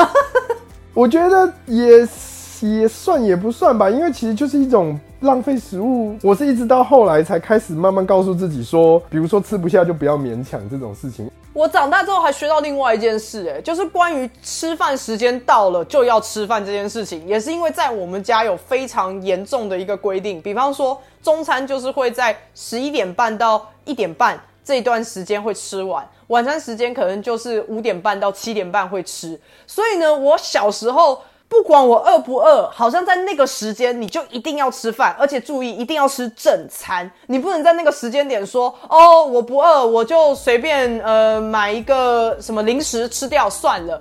[0.93, 2.05] 我觉得也
[2.67, 6.17] 也算也不算吧，因为其实就是一种浪费食物。
[6.23, 11.29] 我是一直到后来才开始慢慢告诉自己说，比如说吃不下就不要勉强这种事情。
[11.53, 29.37] 我长大之后还学到另外一件事，哎，就是关于吃饭时间到了就要吃饭这件事情，也是因为在我们家有非常严重的一个规定，比方说中餐就是会在十一点半到一点半这段时间会吃完，晚餐时间可能就是五点半到七点半会吃。
[29.65, 31.19] 所以呢，我小时候。
[31.49, 37.09] 不管我饿不饿，好像在那个时间你就一定要吃饭，而且注意一定要吃正餐。
[37.25, 43.99] 你不能在那个时间点说哦，我不饿，我就随便呃买一个什么零食吃掉算了。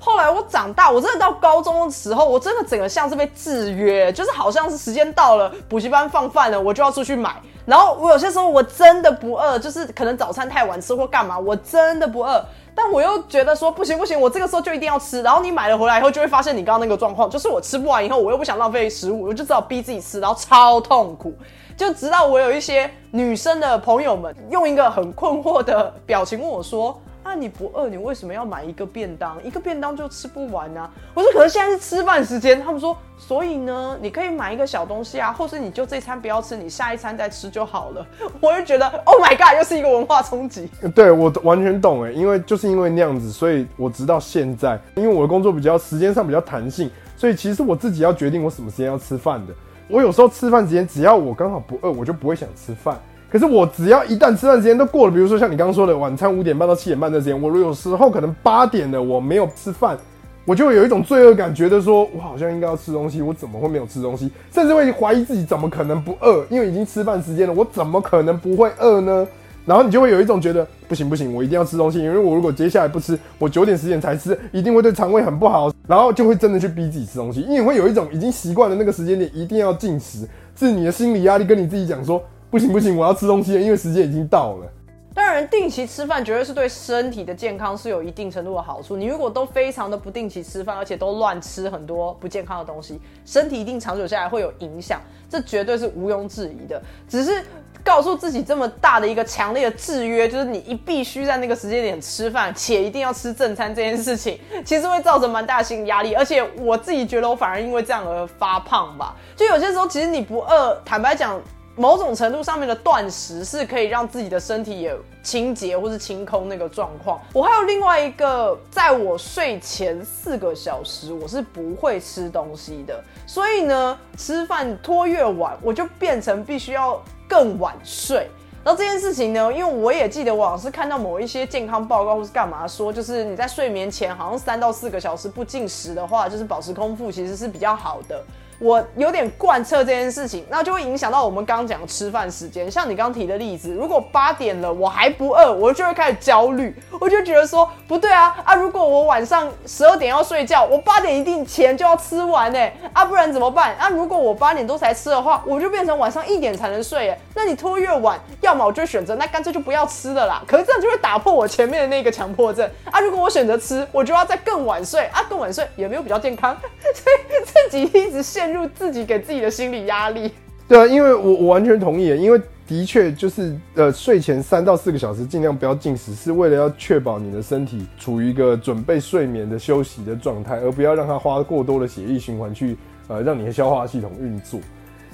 [0.00, 7.36] 后来我长大，我真的到高中的时候，我真的整个像是被制约，就是好像是时间到了，补习班放饭了，我就要出去买。
[7.64, 12.44] 然后我有些时候我真的不饿，就是可能早餐太晚吃或干嘛，我真的不饿。
[12.80, 15.20] 但我又觉得说不行不行，我这个时候就一定要吃。
[15.20, 21.34] 然后你买了回来以后，就会发现你刚刚那个状况，就是我吃不完以后，我又不想浪费食物，我就只好逼自己吃，然后超痛苦。
[21.76, 26.96] 就直到我有一些女生的朋友们用一个很困惑的表情问我说。
[27.28, 29.36] 那你不饿，你为什么要买一个便当？
[29.44, 30.90] 一个便当就吃不完啊！
[31.12, 32.58] 我说，可是现在是吃饭时间。
[32.62, 38.06] 他们说，所以呢，你可以买一个小东西啊，或是你就这餐不要吃，你下一餐再吃就好了。
[38.40, 40.70] 我就觉得，Oh my God，又是一个文化冲击。
[40.94, 49.52] 对我完全懂哎，因为就是因为那样子，所以我直到现在，因为我的工作比较时间上比较弹性，所以其实我自己要决定我什么时间要吃饭的。
[49.86, 52.98] 我有时候吃饭时间，只要我刚好不饿，我就不会想吃饭。
[53.30, 59.98] 可是我只要一旦吃饭时间都过了，比如说像你刚刚说的晚餐五点半到七点半的时间，我有时候可能八点了我没有吃饭，
[60.46, 64.30] 我就会有一种罪恶感，觉得说我好像应该要吃东西，我怎么会没有吃东西？
[64.50, 69.28] 甚至会怀疑自己怎么可能不饿，因为已经吃饭时间了，我怎么可能不会饿呢？
[69.66, 80.26] 然后你就会有一种觉得不行不行，我一定要吃东西，因为我如果接下来不吃，我九点十点才吃，一定会对肠胃很不好，然后就会真的去逼自己吃东西，因为会有一种已经习惯了那个时间点一定要进食，
[80.58, 82.22] 是你的心理压力跟你自己讲说。
[82.50, 84.66] 不行不行，我要吃东西了，因为时间已经到了。
[85.14, 88.96] 当然，定期吃饭绝对是对身体的健康是有一定程度的好处。
[88.96, 96.80] 你如果都非常的不定期吃饭，而且都乱吃很多不健康的东西，身体一定长久下来会有影响，这绝对是毋庸置疑的。
[97.08, 97.44] 只是
[97.82, 106.14] 告诉自己这么大的一个强烈的制约，就是你一必须在那个时间点吃饭，且一定要吃正餐这件事情，其实会造成蛮大心理压力。
[106.14, 109.16] 而且我自己觉得，我反而因为这样而发胖吧。
[109.34, 111.40] 就有些时候，其实你不饿，坦白讲。
[111.78, 117.20] 某种程度上面的断食是可以让自己的身体也清洁或是清空那个状况。
[117.32, 123.02] 我还有另外一个，在我睡前四个小时，我是不会吃东西的。
[123.26, 128.28] 所以呢，吃饭拖越晚，我就变成必须要更晚睡。
[128.64, 138.22] 然后这件事情呢，因为我也记得我老是看到某一些健康报告或是干嘛说，就是你在睡眠前好像三到四个小时不进食的话，就是保持空腹其实是比较好的。
[138.58, 142.68] 我有点贯彻这件事情，那就会影响到我们刚刚讲吃饭时间。
[142.68, 148.54] 像你刚提的例子，如果八点了我还不饿，我就会开始焦虑，我就觉得说不对啊啊！
[148.56, 153.76] 如果我晚上十二点要睡觉，我八点一定前就要吃完哎啊，不然怎么办？
[153.76, 157.18] 啊，如果我八点多才吃的话，我就变成晚上一点才能睡哎。
[157.36, 160.42] 那你拖越晚，要么我就选择那干脆就不要吃了啦。
[160.48, 162.98] 可是这样就会打破我前面的那个强迫症啊。
[162.98, 166.56] 如果我选择吃，我就要再更晚睡啊，更晚睡也没有比较健康，
[166.92, 168.47] 所以自己一直陷。
[168.52, 170.30] 入自己给自己的心理压力，
[170.66, 182.76] 对啊，因为我我完全同意，因为的确就是呃睡前三到四个小时尽量不要进食，是为了要确保你的身体处于一个准备睡眠的休息的状态，而不要让它花过多的血液循环去
[183.08, 184.60] 呃让你的消化系统运作。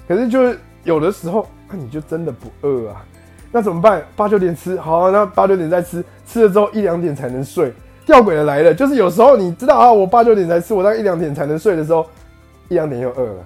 [0.09, 3.05] 可是就是有的时候，那你就真的不饿啊，
[3.53, 4.03] 那怎么办？
[4.17, 7.73] 八九点吃好，那八九点再吃，吃了之后一两点才能睡。
[8.05, 12.05] 吊诡的来了，就是有时候你知道啊，我八九点才吃，我大概一两点才能睡的时候。
[12.75, 13.45] 一两点又饿了，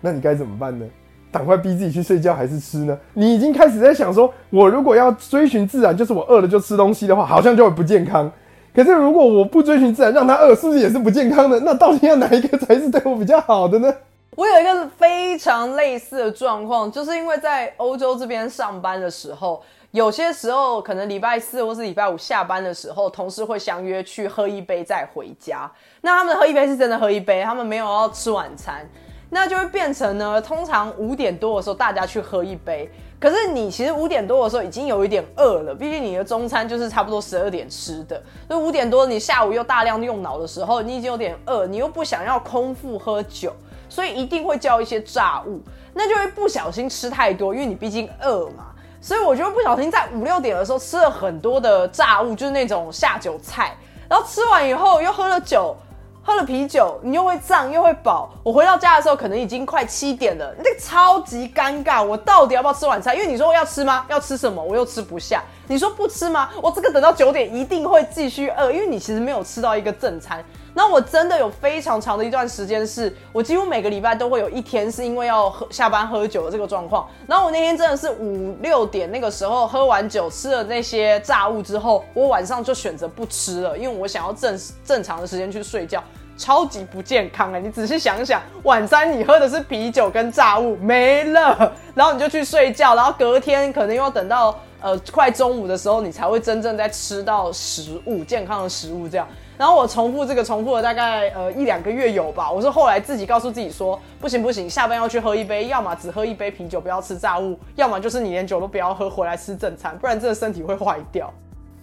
[0.00, 0.86] 那你该怎么办呢？
[1.32, 2.96] 赶快逼自己去睡觉还是吃呢？
[3.12, 8.30] 你已经开始在想说，我如果要追寻自然，就是我饿了就吃东西的话，好像就会不健康。
[8.72, 11.58] 可是如果我不追寻自然，让它饿，是不是也是不健康的？
[11.60, 13.92] 那到底要哪一个才是对我比较好的呢？
[14.36, 19.60] 我有一个非常类似的状况，就是因为在欧洲这边上班的时候。
[19.92, 25.70] 有些时候，可能礼拜四或是礼拜五下班的时候，同事会相约去喝一杯再回家。
[26.02, 28.86] 那他们喝一杯是真的喝一杯，他们没有要吃晚餐，
[29.30, 32.90] 那就会变成呢，通常五点多的时候大家去喝一杯。
[33.18, 43.52] 可是你其实五点多的时候已经有一点饿了，毕竟你的中餐就是差不多十二点吃的，所以五点多你下午又大量用脑的时候，你已经有点饿，你又不想要空腹喝酒，
[43.88, 45.60] 所以一定会叫一些炸物，
[45.94, 48.66] 那就会不小心吃太多，因为你毕竟饿嘛。
[49.00, 53.76] 所以我就不小心在五六点的时候吃了很多的炸物，就是那种下酒菜，
[54.08, 55.76] 然后吃完以后又喝了酒，
[56.22, 58.28] 喝了啤酒，你又会胀又会饱。
[58.42, 62.02] 我回到家的时候，可能已经快七点了，那个超级尴尬。
[62.04, 63.16] 我到底要不要吃晚餐？
[63.16, 64.04] 因为你说要吃吗？
[64.08, 64.62] 要吃什么？
[64.62, 65.42] 我又吃不下。
[65.68, 66.50] 你说不吃吗？
[66.62, 70.44] 我这个等到九点一定会继续饿，因为你其实没有吃到一个正餐。
[70.78, 77.04] 那我真的有非常长的一段时间，是我几乎每个礼拜都会有一天是因为要喝下班喝酒的这个状况。
[77.26, 86.00] 然后我那天真的是五六点那个时候喝完酒，吃了那些炸物之后，我晚上就选择不吃了，因为我想要正正常的时间去睡觉，
[86.36, 87.58] 超级不健康哎！
[87.58, 99.26] 你仔细想想，晚餐你喝的是啤酒跟炸物没了，然后你就去睡觉，然后隔天可能又要等到呃快中午的时候，你才会真正在吃到食物健康的食物这样。
[99.58, 111.28] 然后我重复这个重复了大概呃一两个月有吧，我是后来自己告诉自己说，不行不行，下班要去喝一杯，要么只喝一杯啤酒，不要吃炸物，要么就是你连酒都不要喝，回来吃正餐，不然真的身体会坏掉。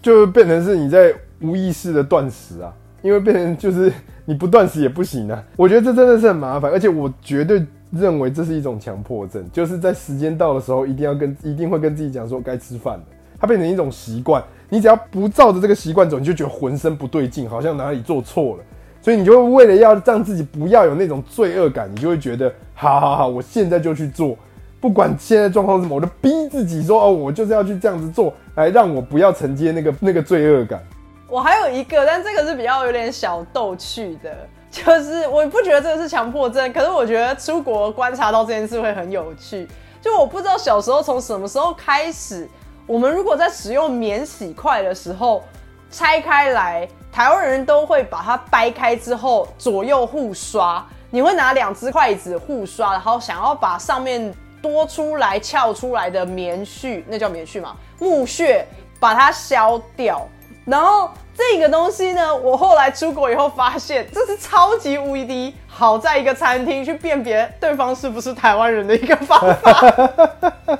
[0.01, 3.91] 就变成是你在无意识的断食啊，因为变成就是
[4.23, 5.43] 你不断食也不行啊。
[5.57, 13.03] 我觉得这真的是很麻烦，而且我绝对认为这是一种强迫症，就是在时间到的时候一定要跟一定会跟自己讲说该吃饭了，
[13.39, 14.43] 它变成一种习惯。
[14.67, 18.63] 你只要不照着这个习惯走，你就觉得浑身不对劲，好像哪里做错了，
[18.99, 24.35] 所以你就会为了要让自己不要有那种罪恶感，你就会觉得，好好好，我现在就去做，
[24.81, 30.81] 不管现在状况是什么，我就逼自己说，哦，我就是要去这样子做，来让我不要承接那个 那个罪恶感。
[31.29, 34.35] 我还有一个，但这个是比较有点小逗趣的，
[34.71, 39.67] 就是我不觉得这个是强迫症，可是我觉得出国观察到这件事会很有趣。
[40.01, 42.49] 就我不知道小时候从什么时候开始。
[42.87, 45.43] 我们如果在使用免洗筷的时候
[45.89, 50.85] 拆开来，台湾人都会把它掰开之后左右互刷。
[51.09, 58.65] 你会拿两只筷子互刷，然后想要把上面多出来翘出来的棉絮，那叫棉絮嘛，木屑，
[58.99, 60.27] 把它削掉。
[60.65, 70.79] 然后这个东西呢，我后来出国以后发现，这是超级无敌好在一个餐厅去辨别对方是不是台湾人的一个方法。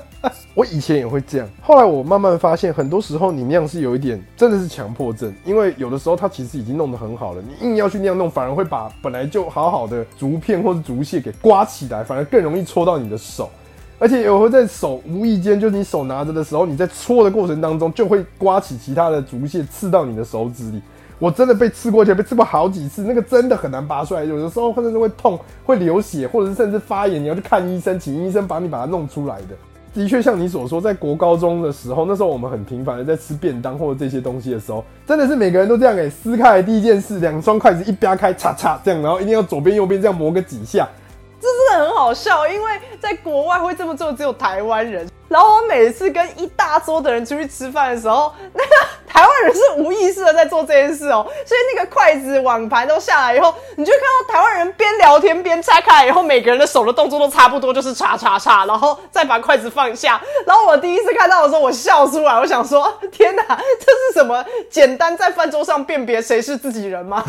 [0.54, 13.50] 我以前也会这样，后来我慢慢发现，很多时候你那样是有一点真的是强迫症，因为有的时候它其实已经弄得很好了，你硬要去那样弄，反而会把本来就好好的竹片或者竹屑给刮起来，反而更容易戳到你的手，
[13.98, 20.82] 而且有会在手无意间，就是你手拿着的时候，你在搓的过程当中就会刮起其他的竹屑刺到你的手指里。
[21.18, 29.56] 我真的被刺过，而且被刺过好几次，那个真的很难拔出来，有的时候甚至会痛、会流血，或者是甚至发炎，你要去看医生，请医生帮你把它弄出来的。
[29.94, 36.62] 的确，像你所说，在国高中的时候，那时候我们很频繁的在吃便当或者这些东西的时候，真的是每个人都这样给撕开。
[36.62, 40.86] 第一件事，两双筷子一扒开，叉叉这样，然后一定要左边右边这样磨个几下。
[41.76, 45.08] 很好笑，因为在国外会这么做，只有台湾人。
[45.28, 48.70] 然后我每次跟一大桌的人出去吃饭的时候，那 个
[49.08, 60.20] 台湾人是无意识的在做这件事哦，所以那个筷子碗盘都下来以后，你就看到台湾人边聊天边拆开，以后每个人的手的动作都差不多，就是叉叉叉，然后再把筷子放下。
[60.46, 67.24] 然后我第一次看到的时候，我笑出来，我想说：天哪，这是什么简单在饭桌上辨别谁是自己人吗？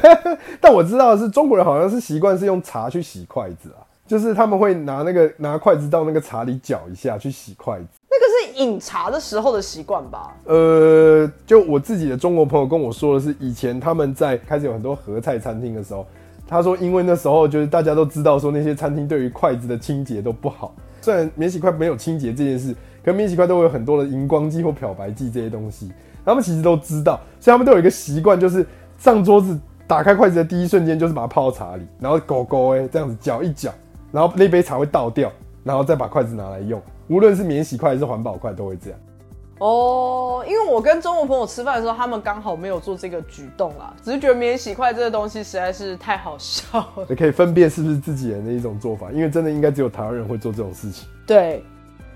[0.60, 3.87] 但我知道的是，中国人好像是习惯是用茶去洗筷子啊。
[4.08, 10.34] 就是他们会拿那个拿筷子到那个茶里搅一下去洗筷子，那个是饮茶的时候的习惯吧？
[10.46, 16.06] 呃，就我自己的中国朋友跟我说的是，以前他们在开始有很多合菜餐厅的时候，
[16.48, 25.92] 他说因为那时候就是大家都知道说那些餐厅对于筷子的清洁都不好，虽然免洗筷没有清洁这件事，可免洗筷都会有很多的荧光剂或漂白剂这些东西，
[26.24, 28.64] 他们其实都知道，所以他们都有一个习惯，就是
[28.96, 33.70] 上桌子打开筷子的第一瞬间就是把它泡茶里，然后狗狗哎这样子搅一搅。
[34.10, 35.30] 然后那杯茶会倒掉，
[35.64, 36.80] 然后再把筷子拿来用。
[37.08, 38.98] 无论是免洗筷还是环保筷，都会这样。
[39.58, 47.06] 哦，因为我跟中国朋友吃饭的时候，他们刚好没有做这个举动啦，只是觉得免洗筷这个东西实在是太好笑了。
[47.08, 51.08] 也可以分辨是不是自己人的一种做法，因为真的应该只有台湾人会做这种事情。
[51.26, 51.64] 对，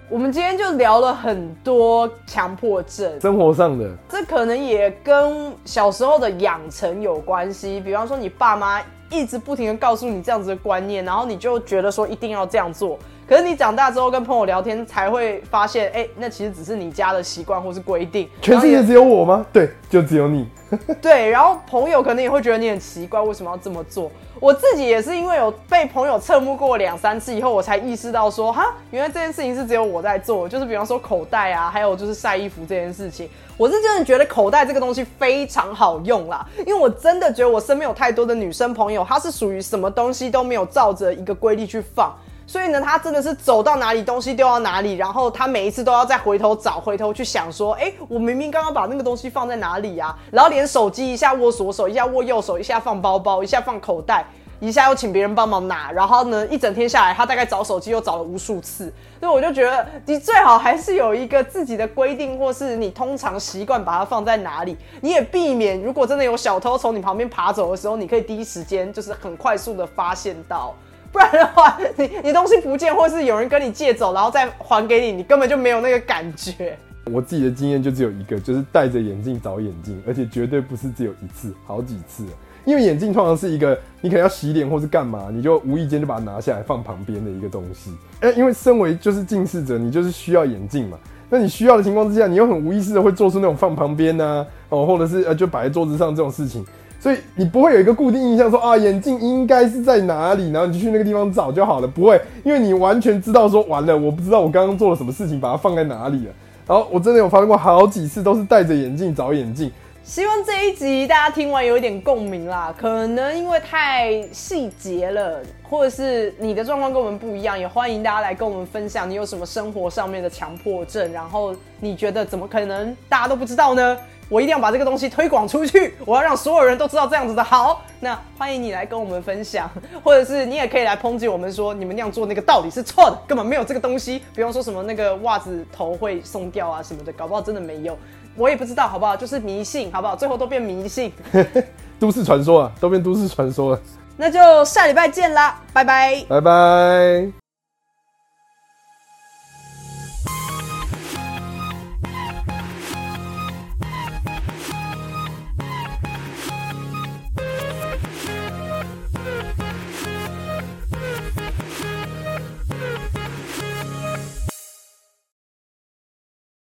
[0.08, 7.80] 我们今天就聊了很多强迫症，生活上的，这可能也跟小时候的养成有关系。
[7.80, 8.80] 比方说，你爸妈。
[9.12, 12.98] 一直不停的告诉你这样子的观念，然后你就觉得说一定要这样做。
[13.32, 18.28] 可是你长大之后跟朋友聊天，才会发现，哎，那其实只是你家的习惯或是规定。
[18.42, 19.46] 全世界只有我吗？
[19.50, 20.46] 对，就只有你。
[21.00, 24.12] 对，然后朋友可能也会觉得你很奇怪，为什么要这么做？
[24.38, 30.46] 我自己也是因为有被朋友侧目过两三次以后，我才意识到说，哈，原来这件事情是只有我在做。
[30.46, 33.26] 就是比方说口袋啊，还有就是晒衣服这件事情，
[33.56, 36.46] 我是真的觉得口袋这个东西非常好用啦。
[36.66, 42.14] 因为我真的觉得我身边有太多的女生朋友，她是属于什么东西都没有照着一个规律去放。
[42.52, 50.14] 所以呢，他真的是走到哪里东西丢到哪里，然后他每一次都要再回头找，回头去想说，哎，我明明刚刚把那个东西放在哪里呀？
[50.30, 54.26] 然后连手机一下握左手，一下握右手，一下放包包，一下放口袋，
[54.60, 58.92] 一下又请别人帮忙拿，然后呢，一整天下来，他大概找手机又找了无数次。
[59.18, 70.74] 所以我就觉得，你最好还是有一个自己的规定，或是你通常习惯把它放在哪里，你也避免如果真的有小偷从你旁边爬走的时候，你可以第一时间就是很快速的发现到。
[71.12, 76.76] 不然的话，你你东西不见，或是有人跟你借走，然后再还给你，你根本就没有那个感觉。
[77.04, 82.24] 我自己的经验就只有一个，就是戴着眼镜找眼镜，而且绝对不是只有一次，好几次。
[82.64, 87.90] 因为眼镜通常是一个你可能要洗脸或是干嘛，你就无意间就把它拿下来放旁边的一个东西。
[88.20, 90.96] 哎，因为身为就是近视者，你就是需要眼镜嘛。
[91.28, 96.64] 那你需要的情况之下，你又很无意识的会做出那种放旁边呐，哦，或者是呃就摆在桌子上这种事情。
[97.02, 101.88] 所以你不会有一个固定印象，说啊眼镜应该是在哪里，然后你就去那个地方找就好了。
[101.88, 106.32] 不会，因为你完全知道说完了，我不知道我刚刚做了什么事情，把它放在哪里了。
[106.64, 109.68] 然后我真的有发生过好几次，都是戴着眼镜找眼镜。
[110.04, 112.72] 希望这一集大家听完有一点共鸣啦。
[112.78, 123.98] 可能因为太细节了，或者是你的状况跟我们不一样，也欢迎大家来跟我们分享你有什么生活上面的强迫症，然后你觉得怎么可能大家都不知道呢？
[124.32, 127.82] 我一定要把这个东西推广出去， 我要让所有人都知道这样子的好。
[128.00, 129.70] 那欢迎你来跟我们分享，
[130.02, 134.22] 或者是你也可以来抨击我们说你们那样做那个道理是错的，根本没有这个东西。
[134.34, 137.94] 比方说什么那个袜子头会松掉啊什么的，搞不好真的没有，
[138.34, 139.14] 我也不知道好不好？
[139.14, 140.16] 就是迷信好不好？
[140.16, 141.12] 最后都变迷信，
[142.00, 143.80] 都市传说啊，都变都市传说了。
[144.16, 147.41] 那就下礼拜见啦，拜拜，拜拜。